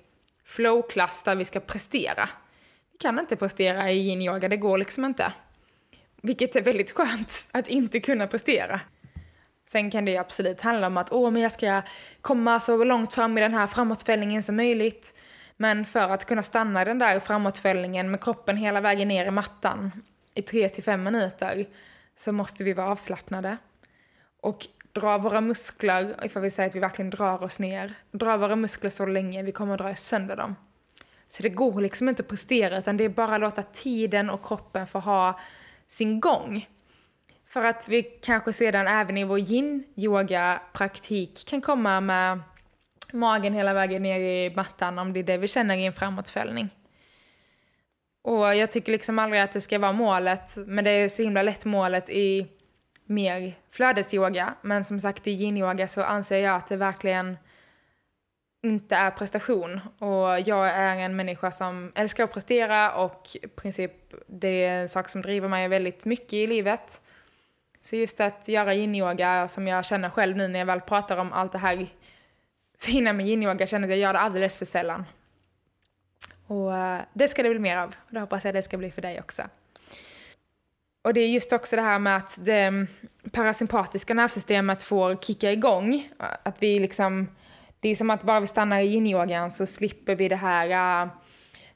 flow-klass 0.45 1.23
där 1.25 1.37
vi 1.37 1.45
ska 1.45 1.61
prestera. 1.61 2.29
vi 2.93 2.99
kan 2.99 3.19
inte 3.19 3.37
prestera 3.37 3.91
i 3.91 3.99
yin-yoga, 3.99 4.49
det 4.49 4.57
går 4.57 4.79
liksom 4.79 5.05
inte. 5.05 5.33
Vilket 6.23 6.57
är 6.57 6.63
väldigt 6.63 6.91
skönt, 6.91 7.49
att 7.53 7.69
inte 7.69 8.01
kunna 8.01 8.27
prestera. 8.27 8.81
Sen 9.67 9.91
kan 9.91 10.05
det 10.05 10.17
absolut 10.17 10.61
handla 10.61 10.87
om 10.87 10.97
att 10.97 11.13
åh, 11.13 11.31
men 11.31 11.43
jag 11.43 11.53
ska 11.53 11.83
komma 12.21 12.61
så 12.61 12.85
långt 12.85 13.15
fram 13.15 13.39
i 13.39 13.41
den 13.41 13.55
här 13.55 13.67
framåtfällningen 13.67 14.43
som 14.43 14.57
möjligt. 14.57 15.15
Men 15.57 15.85
för 15.85 16.09
att 16.09 16.25
kunna 16.25 16.43
stanna 16.43 16.83
i 16.83 16.85
den 16.85 16.99
där 16.99 17.21
framåtfällningen 17.21 18.11
med 18.11 18.25
kroppen 18.25 18.57
hela 18.57 18.81
vägen 18.81 19.09
ner 19.09 19.27
i 19.27 19.31
mattan 19.31 19.93
i 20.35 20.43
tre 20.43 20.69
till 20.69 20.85
fem 20.85 21.03
minuter 21.03 21.67
så 22.17 22.33
måste 22.33 22.65
vi 22.65 22.73
vara 22.73 22.91
avslappnade. 22.91 23.57
Och 24.41 24.67
dra 24.93 25.19
våra 25.19 25.41
muskler, 25.41 26.25
ifall 26.25 26.43
vi 26.43 26.51
säger 26.51 26.69
att 26.69 26.77
vi 26.77 26.81
verkligen 26.81 27.11
drar 27.11 27.43
oss 27.43 27.59
ner, 27.59 27.95
dra 28.11 28.37
våra 28.37 28.57
muskler 28.57 28.91
så 28.91 29.07
länge 29.07 29.43
vi 29.43 29.53
kommer 29.53 29.75
att 29.75 29.81
dra 29.81 29.95
sönder 29.95 30.37
dem. 30.37 30.57
Så 31.29 31.43
det 31.43 31.49
går 31.49 31.81
liksom 31.81 32.09
inte 32.09 32.23
att 32.23 32.29
prestera 32.29 32.79
utan 32.79 32.97
det 32.97 33.05
är 33.05 33.09
bara 33.09 33.35
att 33.35 33.41
låta 33.41 33.63
tiden 33.63 34.31
och 34.31 34.47
kroppen 34.47 34.87
få 34.87 34.99
ha 34.99 35.41
sin 35.89 36.21
gång. 36.21 36.67
För 37.57 37.65
att 37.65 37.89
vi 37.89 38.03
kanske 38.03 38.53
sedan 38.53 38.87
även 38.87 39.17
i 39.17 39.25
vår 39.25 39.39
yin-yoga-praktik 39.39 41.47
kan 41.47 41.61
komma 41.61 42.01
med 42.01 42.41
magen 43.13 43.55
hela 43.55 43.75
vägen 43.75 44.03
ner 44.03 44.21
i 44.21 44.55
mattan 44.57 44.99
om 44.99 45.13
det 45.13 45.21
är 45.21 45.25
det 45.25 45.37
vi 45.37 45.49
känner 45.49 45.77
i 45.77 45.87
en 45.87 45.93
framåtfällning. 45.93 46.69
Och 48.25 48.57
jag 48.57 48.71
tycker 48.71 48.93
liksom 48.93 49.19
aldrig 49.19 49.43
att 49.43 49.53
det 49.53 49.61
ska 49.61 49.79
vara 49.79 49.93
målet, 49.93 50.57
men 50.67 50.85
det 50.85 50.91
är 50.91 51.09
så 51.09 51.23
himla 51.23 51.43
lätt 51.43 51.65
målet 51.65 52.11
i 52.11 52.47
mer 53.05 53.55
flödesyoga. 53.71 54.55
Men 54.63 54.85
som 54.85 55.01
sagt 55.01 55.27
i 55.27 55.31
yin-yoga 55.31 55.89
så 55.89 56.03
anser 56.03 56.39
jag 56.39 56.57
att 56.57 56.69
det 56.69 56.77
verkligen 56.77 57.37
inte 58.63 58.97
är 58.97 59.11
prestation. 59.11 59.81
Och 59.99 60.41
jag 60.41 60.69
är 60.69 60.97
en 60.97 61.17
människa 61.17 61.51
som 61.51 61.93
älskar 61.95 62.25
att 62.25 62.33
prestera 62.33 62.95
och 62.95 63.29
i 63.43 63.49
princip 63.49 63.93
det 64.27 64.65
är 64.65 64.83
en 64.83 64.89
sak 64.89 65.09
som 65.09 65.23
driver 65.23 65.49
mig 65.49 65.69
väldigt 65.69 66.05
mycket 66.05 66.33
i 66.33 66.47
livet. 66.47 67.03
Så 67.87 67.97
just 67.97 68.21
att 68.21 68.49
göra 68.49 68.75
yin-yoga 68.75 69.49
som 69.49 69.69
jag 69.69 69.85
känner 69.85 70.11
själv 70.11 70.37
nu 70.37 70.49
när 70.49 70.59
jag 70.59 70.67
väl 70.67 70.81
pratar 70.81 71.17
om 71.17 71.33
allt 71.33 71.53
det 71.53 71.59
här 71.59 71.87
fina 72.79 73.13
med 73.13 73.27
yin-yoga 73.27 73.67
känner 73.67 73.89
att 73.89 73.91
jag 73.91 73.99
gör 73.99 74.13
det 74.13 74.19
alldeles 74.19 74.57
för 74.57 74.65
sällan. 74.65 75.05
Och 76.47 76.77
eh, 76.77 77.01
det 77.13 77.29
ska 77.29 77.43
det 77.43 77.51
bli 77.51 77.59
mer 77.59 77.77
av. 77.77 77.89
Och 77.89 78.15
det 78.15 78.21
hoppas 78.21 78.45
jag 78.45 78.55
det 78.55 78.63
ska 78.63 78.77
bli 78.77 78.91
för 78.91 79.03
dig 79.03 79.21
också. 79.21 79.43
Och 81.03 81.15
det 81.15 81.21
är 81.21 81.29
just 81.29 81.53
också 81.53 81.77
det 81.77 81.83
här 81.83 81.99
med 81.99 82.17
att 82.17 82.39
det 82.45 82.61
mm, 82.61 82.87
parasympatiska 83.33 84.15
nervsystemet 84.15 84.83
får 84.83 85.17
kicka 85.17 85.53
igång. 85.53 86.09
Att 86.19 86.63
vi 86.63 86.79
liksom, 86.79 87.29
det 87.81 87.89
är 87.89 87.97
som 87.97 88.11
att 88.11 88.23
bara 88.23 88.41
vi 88.41 88.47
stannar 88.47 88.81
i 88.81 88.87
yin-yogan 88.87 89.51
så 89.51 89.67
slipper 89.67 90.15
vi 90.17 90.29
det 90.29 90.37
här 90.37 91.03
eh, 91.03 91.09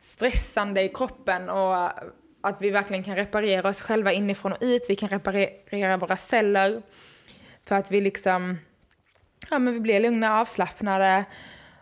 stressande 0.01 0.83
i 0.83 0.89
kroppen 0.89 1.49
och 1.49 1.91
att 2.41 2.63
vi 2.63 2.71
verkligen 2.71 3.05
kan 3.05 3.17
reparera 3.17 3.69
oss 3.69 3.81
själva 3.81 4.13
inifrån 4.13 4.53
och 4.53 4.59
ut. 4.61 4.87
Vi 4.89 4.97
kan 4.97 5.09
reparera 5.09 5.97
våra 5.97 6.17
celler 6.17 6.83
för 7.65 7.75
att 7.75 7.91
vi 7.91 8.01
liksom, 8.01 8.59
ja 9.51 9.59
men 9.59 9.75
vi 9.75 9.81
blir 9.81 10.01
lugna, 10.01 10.41
avslappnade 10.41 11.25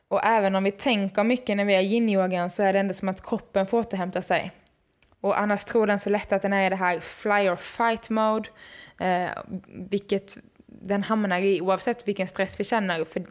och 0.08 0.24
även 0.24 0.54
om 0.54 0.64
vi 0.64 0.72
tänker 0.72 1.24
mycket 1.24 1.56
när 1.56 1.64
vi 1.64 1.74
är 1.74 1.80
yin 1.80 2.50
så 2.50 2.62
är 2.62 2.72
det 2.72 2.78
ändå 2.78 2.94
som 2.94 3.08
att 3.08 3.26
kroppen 3.26 3.66
får 3.66 3.78
återhämta 3.78 4.22
sig. 4.22 4.52
Och 5.20 5.40
annars 5.40 5.64
tror 5.64 5.86
den 5.86 5.98
så 5.98 6.10
lätt 6.10 6.32
att 6.32 6.42
den 6.42 6.52
är 6.52 6.66
i 6.66 6.68
det 6.68 6.76
här 6.76 7.00
fly 7.00 7.48
or 7.48 7.56
fight 7.56 8.10
mode, 8.10 8.48
eh, 9.00 9.30
vilket 9.90 10.38
den 10.66 11.02
hamnar 11.02 11.40
i 11.40 11.60
oavsett 11.60 12.08
vilken 12.08 12.28
stress 12.28 12.60
vi 12.60 12.64
känner, 12.64 13.04
för 13.04 13.26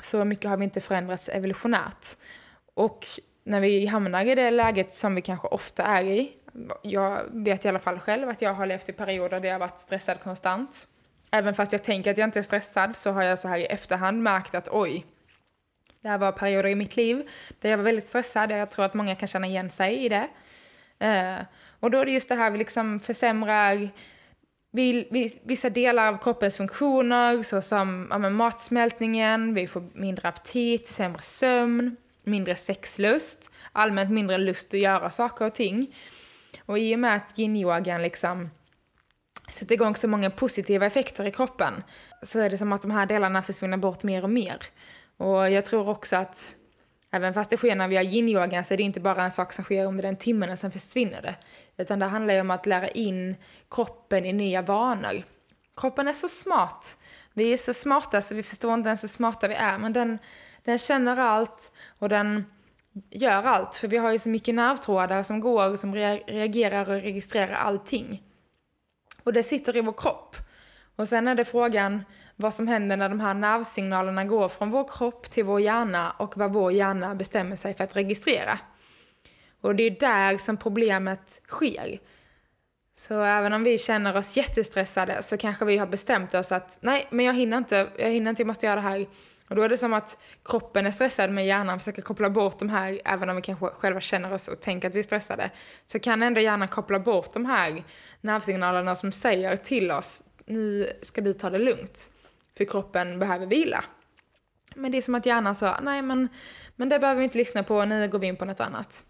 så 0.00 0.24
mycket 0.24 0.50
har 0.50 0.56
vi 0.56 0.64
inte 0.64 0.80
förändrats 0.80 1.28
evolutionärt. 1.28 2.16
Och 2.74 3.06
när 3.44 3.60
vi 3.60 3.86
hamnar 3.86 4.24
i 4.24 4.34
det 4.34 4.50
läget 4.50 4.92
som 4.92 5.14
vi 5.14 5.22
kanske 5.22 5.48
ofta 5.48 5.82
är 5.82 6.02
i, 6.02 6.32
jag 6.82 7.22
vet 7.30 7.64
i 7.64 7.68
alla 7.68 7.78
fall 7.78 7.98
själv 7.98 8.28
att 8.28 8.42
jag 8.42 8.54
har 8.54 8.66
levt 8.66 8.88
i 8.88 8.92
perioder 8.92 9.40
där 9.40 9.48
jag 9.48 9.58
varit 9.58 9.80
stressad 9.80 10.20
konstant. 10.20 10.86
Även 11.30 11.54
fast 11.54 11.72
jag 11.72 11.82
tänker 11.82 12.10
att 12.10 12.18
jag 12.18 12.28
inte 12.28 12.38
är 12.38 12.42
stressad 12.42 12.96
så 12.96 13.10
har 13.10 13.22
jag 13.22 13.38
så 13.38 13.48
här 13.48 13.58
i 13.58 13.64
efterhand 13.64 14.22
märkt 14.22 14.54
att 14.54 14.68
oj, 14.68 15.06
det 16.00 16.08
här 16.08 16.18
var 16.18 16.32
perioder 16.32 16.68
i 16.68 16.74
mitt 16.74 16.96
liv 16.96 17.28
där 17.60 17.70
jag 17.70 17.76
var 17.76 17.84
väldigt 17.84 18.08
stressad. 18.08 18.50
Jag 18.50 18.70
tror 18.70 18.84
att 18.84 18.94
många 18.94 19.14
kan 19.14 19.28
känna 19.28 19.46
igen 19.46 19.70
sig 19.70 20.04
i 20.04 20.08
det. 20.08 20.28
Uh, 21.04 21.44
och 21.80 21.90
då 21.90 21.98
är 21.98 22.04
det 22.04 22.12
just 22.12 22.28
det 22.28 22.34
här 22.34 22.50
vi 22.50 22.58
liksom 22.58 23.00
försämrar 23.00 23.90
vi, 24.70 25.08
vi, 25.10 25.40
vissa 25.42 25.70
delar 25.70 26.08
av 26.08 26.18
kroppens 26.18 26.56
funktioner 26.56 27.42
såsom 27.42 28.06
ja, 28.10 28.18
matsmältningen, 28.18 29.54
vi 29.54 29.66
får 29.66 29.84
mindre 29.92 30.28
aptit, 30.28 30.86
sämre 30.86 31.22
sömn, 31.22 31.96
mindre 32.24 32.56
sexlust, 32.56 33.50
allmänt 33.72 34.10
mindre 34.10 34.38
lust 34.38 34.74
att 34.74 34.80
göra 34.80 35.10
saker 35.10 35.46
och 35.46 35.54
ting. 35.54 35.94
Och 36.66 36.78
i 36.78 36.94
och 36.94 36.98
med 36.98 37.16
att 37.16 37.38
yin-yogan 37.38 38.02
liksom 38.02 38.50
sätter 39.52 39.74
igång 39.74 39.96
så 39.96 40.08
många 40.08 40.30
positiva 40.30 40.86
effekter 40.86 41.24
i 41.24 41.32
kroppen 41.32 41.82
så 42.22 42.38
är 42.38 42.50
det 42.50 42.58
som 42.58 42.72
att 42.72 42.82
de 42.82 42.90
här 42.90 43.06
delarna 43.06 43.42
försvinner 43.42 43.76
bort 43.76 44.02
mer 44.02 44.22
och 44.22 44.30
mer. 44.30 44.58
Och 45.16 45.50
jag 45.50 45.64
tror 45.64 45.88
också 45.88 46.16
att 46.16 46.56
även 47.10 47.34
fast 47.34 47.50
det 47.50 47.56
sker 47.56 47.74
när 47.74 47.88
vi 47.88 47.96
har 47.96 48.04
yin-yogan 48.04 48.64
så 48.64 48.74
är 48.74 48.78
det 48.78 48.82
inte 48.82 49.00
bara 49.00 49.24
en 49.24 49.32
sak 49.32 49.52
som 49.52 49.64
sker 49.64 49.86
under 49.86 50.02
den 50.02 50.16
timmen 50.16 50.50
och 50.50 50.58
sen 50.58 50.70
försvinner 50.70 51.22
det. 51.22 51.34
Utan 51.76 51.98
det 51.98 52.06
handlar 52.06 52.34
ju 52.34 52.40
om 52.40 52.50
att 52.50 52.66
lära 52.66 52.88
in 52.88 53.36
kroppen 53.70 54.26
i 54.26 54.32
nya 54.32 54.62
vanor. 54.62 55.22
Kroppen 55.76 56.08
är 56.08 56.12
så 56.12 56.28
smart. 56.28 56.98
Vi 57.32 57.52
är 57.52 57.56
så 57.56 57.74
smarta 57.74 58.22
så 58.22 58.34
vi 58.34 58.42
förstår 58.42 58.74
inte 58.74 58.88
ens 58.88 59.02
hur 59.02 59.08
smarta 59.08 59.48
vi 59.48 59.54
är. 59.54 59.78
Men 59.78 59.92
den, 59.92 60.18
den 60.64 60.78
känner 60.78 61.16
allt 61.16 61.72
och 61.98 62.08
den 62.08 62.44
gör 63.10 63.42
allt. 63.42 63.74
För 63.74 63.88
vi 63.88 63.96
har 63.96 64.12
ju 64.12 64.18
så 64.18 64.28
mycket 64.28 64.54
nervtrådar 64.54 65.22
som 65.22 65.40
går 65.40 65.76
som 65.76 65.94
reagerar 65.94 66.90
och 66.90 67.02
registrerar 67.02 67.54
allting. 67.54 68.22
Och 69.22 69.32
det 69.32 69.42
sitter 69.42 69.76
i 69.76 69.80
vår 69.80 69.92
kropp. 69.92 70.36
Och 70.96 71.08
sen 71.08 71.28
är 71.28 71.34
det 71.34 71.44
frågan 71.44 72.04
vad 72.36 72.54
som 72.54 72.68
händer 72.68 72.96
när 72.96 73.08
de 73.08 73.20
här 73.20 73.34
nervsignalerna 73.34 74.24
går 74.24 74.48
från 74.48 74.70
vår 74.70 74.88
kropp 74.88 75.30
till 75.30 75.44
vår 75.44 75.60
hjärna 75.60 76.10
och 76.10 76.36
vad 76.36 76.52
vår 76.52 76.72
hjärna 76.72 77.14
bestämmer 77.14 77.56
sig 77.56 77.74
för 77.74 77.84
att 77.84 77.96
registrera. 77.96 78.58
Och 79.60 79.74
det 79.74 79.82
är 79.82 79.90
där 80.00 80.38
som 80.38 80.56
problemet 80.56 81.40
sker. 81.48 81.98
Så 82.94 83.22
även 83.22 83.52
om 83.52 83.64
vi 83.64 83.78
känner 83.78 84.16
oss 84.16 84.36
jättestressade 84.36 85.22
så 85.22 85.36
kanske 85.36 85.64
vi 85.64 85.76
har 85.76 85.86
bestämt 85.86 86.34
oss 86.34 86.52
att 86.52 86.78
nej, 86.82 87.06
men 87.10 87.26
jag 87.26 87.34
hinner 87.34 87.58
inte, 87.58 87.88
jag 87.98 88.10
hinner 88.10 88.30
inte, 88.30 88.42
jag 88.42 88.46
måste 88.46 88.66
göra 88.66 88.76
det 88.76 88.80
här. 88.80 89.06
Och 89.50 89.56
då 89.56 89.62
är 89.62 89.68
det 89.68 89.78
som 89.78 89.92
att 89.92 90.18
kroppen 90.44 90.86
är 90.86 90.90
stressad 90.90 91.30
men 91.30 91.44
hjärnan 91.44 91.78
försöker 91.78 92.02
koppla 92.02 92.30
bort 92.30 92.58
de 92.58 92.68
här, 92.68 93.00
även 93.04 93.30
om 93.30 93.36
vi 93.36 93.42
kanske 93.42 93.66
själva 93.66 94.00
känner 94.00 94.32
oss 94.32 94.48
och 94.48 94.60
tänker 94.60 94.88
att 94.88 94.94
vi 94.94 94.98
är 94.98 95.02
stressade, 95.02 95.50
så 95.86 95.98
kan 95.98 96.22
ändå 96.22 96.40
hjärnan 96.40 96.68
koppla 96.68 96.98
bort 96.98 97.32
de 97.32 97.46
här 97.46 97.84
nervsignalerna 98.20 98.94
som 98.94 99.12
säger 99.12 99.56
till 99.56 99.90
oss, 99.90 100.22
nu 100.46 100.92
ska 101.02 101.20
du 101.20 101.32
ta 101.32 101.50
det 101.50 101.58
lugnt, 101.58 102.10
för 102.56 102.64
kroppen 102.64 103.18
behöver 103.18 103.46
vila. 103.46 103.84
Men 104.74 104.92
det 104.92 104.98
är 104.98 105.02
som 105.02 105.14
att 105.14 105.26
hjärnan 105.26 105.54
sa, 105.54 105.80
nej 105.82 106.02
men, 106.02 106.28
men 106.76 106.88
det 106.88 106.98
behöver 106.98 107.18
vi 107.18 107.24
inte 107.24 107.38
lyssna 107.38 107.62
på, 107.62 107.84
nu 107.84 108.08
går 108.08 108.18
vi 108.18 108.26
in 108.26 108.36
på 108.36 108.44
något 108.44 108.60
annat. 108.60 109.04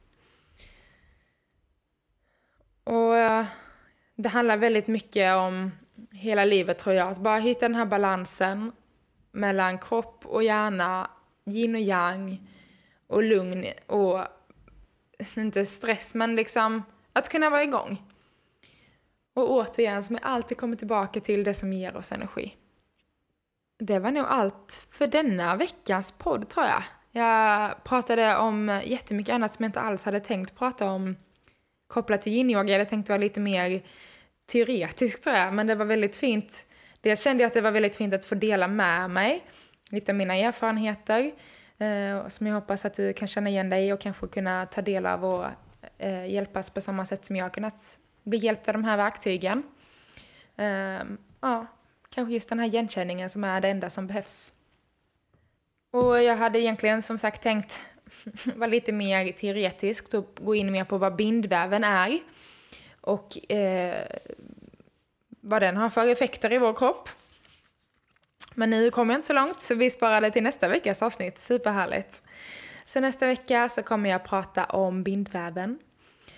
Och 2.85 3.17
eh, 3.17 3.45
det 4.15 4.29
handlar 4.29 4.57
väldigt 4.57 4.87
mycket 4.87 5.37
om 5.37 5.71
hela 6.11 6.45
livet 6.45 6.79
tror 6.79 6.95
jag, 6.97 7.09
att 7.09 7.19
bara 7.19 7.39
hitta 7.39 7.61
den 7.61 7.75
här 7.75 7.87
balansen 7.87 8.73
mellan 9.33 9.79
kropp 9.79 10.27
och 10.27 10.43
hjärna, 10.43 11.11
yin 11.45 11.75
och 11.75 11.81
yang 11.81 12.49
och 13.07 13.23
lugn 13.23 13.67
och 13.87 14.25
inte 15.37 15.67
stress 15.67 16.15
men 16.15 16.37
liksom 16.37 16.83
att 17.13 17.29
kunna 17.29 17.51
vara 17.51 17.63
igång. 17.63 18.03
Och 19.35 19.51
återigen, 19.51 20.05
som 20.05 20.15
jag 20.15 20.25
alltid 20.25 20.57
kommer 20.57 20.77
tillbaka 20.77 21.21
till 21.21 21.45
det 21.45 21.55
som 21.55 21.73
ger 21.73 21.97
oss 21.97 22.13
energi. 22.13 22.57
Det 23.79 23.99
var 23.99 24.11
nog 24.11 24.27
allt 24.29 24.87
för 24.91 25.07
denna 25.07 25.57
veckans 25.57 26.13
podd 26.13 26.49
tror 26.49 26.67
jag. 26.67 26.83
Jag 27.13 27.85
pratade 27.85 28.37
om 28.37 28.81
jättemycket 28.85 29.35
annat 29.35 29.55
som 29.55 29.63
jag 29.63 29.69
inte 29.69 29.81
alls 29.81 30.05
hade 30.05 30.21
tänkt 30.21 30.57
prata 30.57 30.91
om 30.91 31.17
kopplat 31.87 32.23
till 32.23 32.33
yin-yoga. 32.33 32.73
Jag 32.73 32.79
hade 32.79 32.91
tänkt 32.91 33.09
vara 33.09 33.19
lite 33.19 33.41
mer 33.41 33.83
teoretisk 34.47 35.23
tror 35.23 35.37
jag, 35.37 35.55
men 35.55 35.67
det 35.67 35.75
var 35.75 35.85
väldigt 35.85 36.17
fint. 36.17 36.67
Dels 37.01 37.25
kände 37.25 37.43
jag 37.43 37.49
att 37.49 37.55
det 37.55 37.61
var 37.61 37.71
väldigt 37.71 37.97
fint 37.97 38.15
att 38.15 38.25
få 38.25 38.35
dela 38.35 38.69
med 38.69 39.11
mig 39.11 39.45
lite 39.91 40.13
av 40.13 40.17
mina 40.17 40.37
erfarenheter 40.37 41.33
eh, 41.79 42.29
som 42.29 42.47
jag 42.47 42.55
hoppas 42.55 42.85
att 42.85 42.95
du 42.95 43.13
kan 43.13 43.29
känna 43.29 43.51
igen 43.51 43.71
dig 43.71 43.93
och 43.93 44.01
kanske 44.01 44.27
kunna 44.27 44.67
ta 44.67 44.83
del 44.83 45.07
av 45.07 45.25
och 45.25 45.47
eh, 45.99 46.27
hjälpas 46.27 46.71
på 46.71 46.81
samma 46.81 47.07
sätt 47.07 47.25
som 47.25 47.37
jag 47.37 47.45
har 47.45 47.51
kunnat 47.51 47.99
bli 48.23 48.39
hjälpt 48.39 48.69
av 48.69 48.75
de 48.75 48.85
här 48.85 48.97
verktygen. 48.97 49.63
Eh, 50.57 51.03
ja, 51.41 51.67
kanske 52.15 52.35
just 52.35 52.49
den 52.49 52.59
här 52.59 52.67
igenkänningen 52.67 53.31
som 53.31 53.45
är 53.45 53.61
det 53.61 53.69
enda 53.69 53.91
som 53.91 54.07
behövs. 54.07 54.55
Och 55.93 56.23
jag 56.23 56.37
hade 56.37 56.61
egentligen 56.61 57.03
som 57.03 57.19
sagt 57.19 57.43
tänkt 57.43 57.81
vara 58.57 58.71
lite 58.71 58.93
mer 58.93 59.33
teoretisk 59.33 60.15
och 60.15 60.39
gå 60.41 60.55
in 60.55 60.73
mer 60.73 60.85
på 60.85 60.99
vad 60.99 61.17
bindväven 61.17 61.85
är 61.85 62.19
och 63.01 63.53
eh, 63.53 64.07
vad 65.41 65.63
den 65.63 65.77
har 65.77 65.91
för 65.91 66.09
effekter 66.09 66.53
i 66.53 66.59
vår 66.59 66.75
kropp. 66.75 67.09
Men 68.55 68.71
nu 68.71 68.91
kommer 68.91 69.15
jag 69.15 69.19
inte 69.19 69.27
så 69.27 69.33
långt, 69.33 69.63
så 69.63 69.75
vi 69.75 69.91
sparar 69.91 70.21
det 70.21 70.31
till 70.31 70.43
nästa 70.43 70.69
veckas 70.69 71.03
avsnitt. 71.03 71.39
Superhärligt! 71.39 72.23
Så 72.85 73.01
nästa 73.01 73.27
vecka 73.27 73.69
så 73.69 73.83
kommer 73.83 74.11
jag 74.11 74.25
prata 74.25 74.65
om 74.65 75.03
bindväven. 75.03 75.79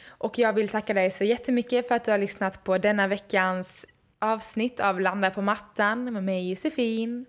Och 0.06 0.38
jag 0.38 0.52
vill 0.52 0.68
tacka 0.68 0.94
dig 0.94 1.10
så 1.10 1.24
jättemycket 1.24 1.88
för 1.88 1.94
att 1.94 2.04
du 2.04 2.10
har 2.10 2.18
lyssnat 2.18 2.64
på 2.64 2.78
denna 2.78 3.06
veckans 3.06 3.86
avsnitt 4.18 4.80
av 4.80 5.00
Landa 5.00 5.30
på 5.30 5.42
mattan 5.42 6.12
med 6.12 6.24
mig 6.24 6.50
Josefin. 6.50 7.26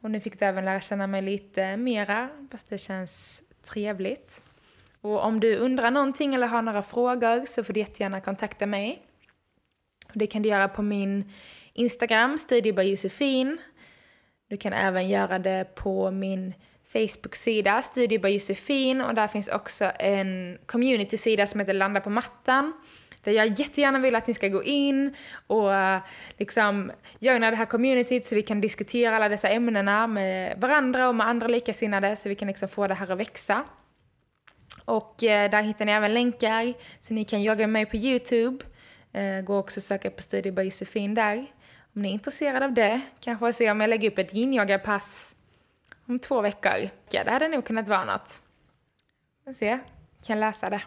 Och 0.00 0.10
nu 0.10 0.20
fick 0.20 0.38
du 0.38 0.44
även 0.44 0.64
lära 0.64 0.80
känna 0.80 1.06
mig 1.06 1.22
lite 1.22 1.76
mera, 1.76 2.28
fast 2.50 2.68
det 2.68 2.78
känns 2.78 3.42
trevligt. 3.64 4.42
Och 5.00 5.24
om 5.24 5.40
du 5.40 5.56
undrar 5.56 5.90
någonting 5.90 6.34
eller 6.34 6.46
har 6.46 6.62
några 6.62 6.82
frågor 6.82 7.46
så 7.46 7.64
får 7.64 7.72
du 7.72 7.80
jättegärna 7.80 8.20
kontakta 8.20 8.66
mig. 8.66 9.02
Det 10.12 10.26
kan 10.26 10.42
du 10.42 10.48
göra 10.48 10.68
på 10.68 10.82
min 10.82 11.32
Instagram, 11.72 12.38
Studio 12.38 12.82
Josefin. 12.82 13.58
Du 14.48 14.56
kan 14.56 14.72
även 14.72 15.08
göra 15.08 15.38
det 15.38 15.74
på 15.74 16.10
min 16.10 16.54
Facebook-sida, 16.92 17.82
Studio 17.82 18.28
Josefin, 18.28 19.00
och 19.00 19.14
där 19.14 19.28
finns 19.28 19.48
också 19.48 19.90
en 19.98 20.58
community-sida 20.66 21.46
som 21.46 21.60
heter 21.60 21.74
Landa 21.74 22.00
på 22.00 22.10
mattan. 22.10 22.72
Där 23.24 23.32
jag 23.32 23.60
jättegärna 23.60 23.98
vill 23.98 24.14
att 24.14 24.26
ni 24.26 24.34
ska 24.34 24.48
gå 24.48 24.62
in 24.62 25.14
och 25.46 25.70
liksom 26.38 26.92
joina 27.18 27.50
det 27.50 27.56
här 27.56 27.66
communityt 27.66 28.26
så 28.26 28.34
vi 28.34 28.42
kan 28.42 28.60
diskutera 28.60 29.16
alla 29.16 29.28
dessa 29.28 29.48
ämnena 29.48 30.06
med 30.06 30.60
varandra 30.60 31.08
och 31.08 31.14
med 31.14 31.26
andra 31.26 31.48
likasinnade 31.48 32.16
så 32.16 32.28
vi 32.28 32.34
kan 32.34 32.48
liksom 32.48 32.68
få 32.68 32.86
det 32.86 32.94
här 32.94 33.10
att 33.10 33.18
växa. 33.18 33.64
Och 34.84 35.24
eh, 35.24 35.50
där 35.50 35.62
hittar 35.62 35.84
ni 35.84 35.92
även 35.92 36.14
länkar 36.14 36.74
så 37.00 37.14
ni 37.14 37.24
kan 37.24 37.42
jogga 37.42 37.66
med 37.66 37.70
mig 37.70 37.86
på 37.86 37.96
Youtube. 37.96 38.64
Eh, 39.12 39.40
gå 39.40 39.58
också 39.58 39.80
och 39.80 39.84
söka 39.84 40.10
på 40.10 40.22
Studio 40.22 40.52
by 40.52 40.62
Josefin 40.62 41.14
där. 41.14 41.46
Om 41.94 42.02
ni 42.02 42.08
är 42.08 42.12
intresserade 42.12 42.64
av 42.64 42.72
det, 42.72 43.00
kanske 43.20 43.52
se 43.52 43.70
om 43.70 43.80
jag 43.80 43.90
lägger 43.90 44.10
upp 44.10 44.18
ett 44.18 44.34
yin-yoga-pass 44.34 45.36
om 46.06 46.18
två 46.18 46.40
veckor. 46.40 46.90
Ja, 47.10 47.24
det 47.24 47.30
hade 47.30 47.48
nog 47.48 47.64
kunnat 47.64 47.88
vara 47.88 48.04
något. 48.04 48.42
Men 49.44 49.54
se, 49.54 49.78
kan 50.26 50.40
läsa 50.40 50.70
det. 50.70 50.82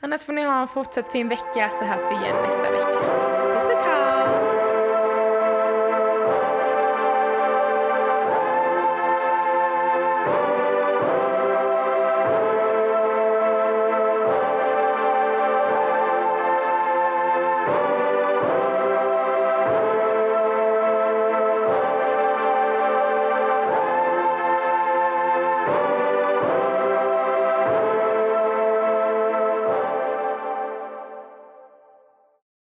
Annars 0.00 0.24
får 0.24 0.32
ni 0.32 0.42
ha 0.42 0.62
en 0.62 0.68
fortsatt 0.68 1.12
fin 1.12 1.28
vecka 1.28 1.70
så 1.70 1.84
hörs 1.84 2.10
vi 2.10 2.14
igen 2.14 2.36
nästa 2.42 2.70
vecka. 2.70 3.23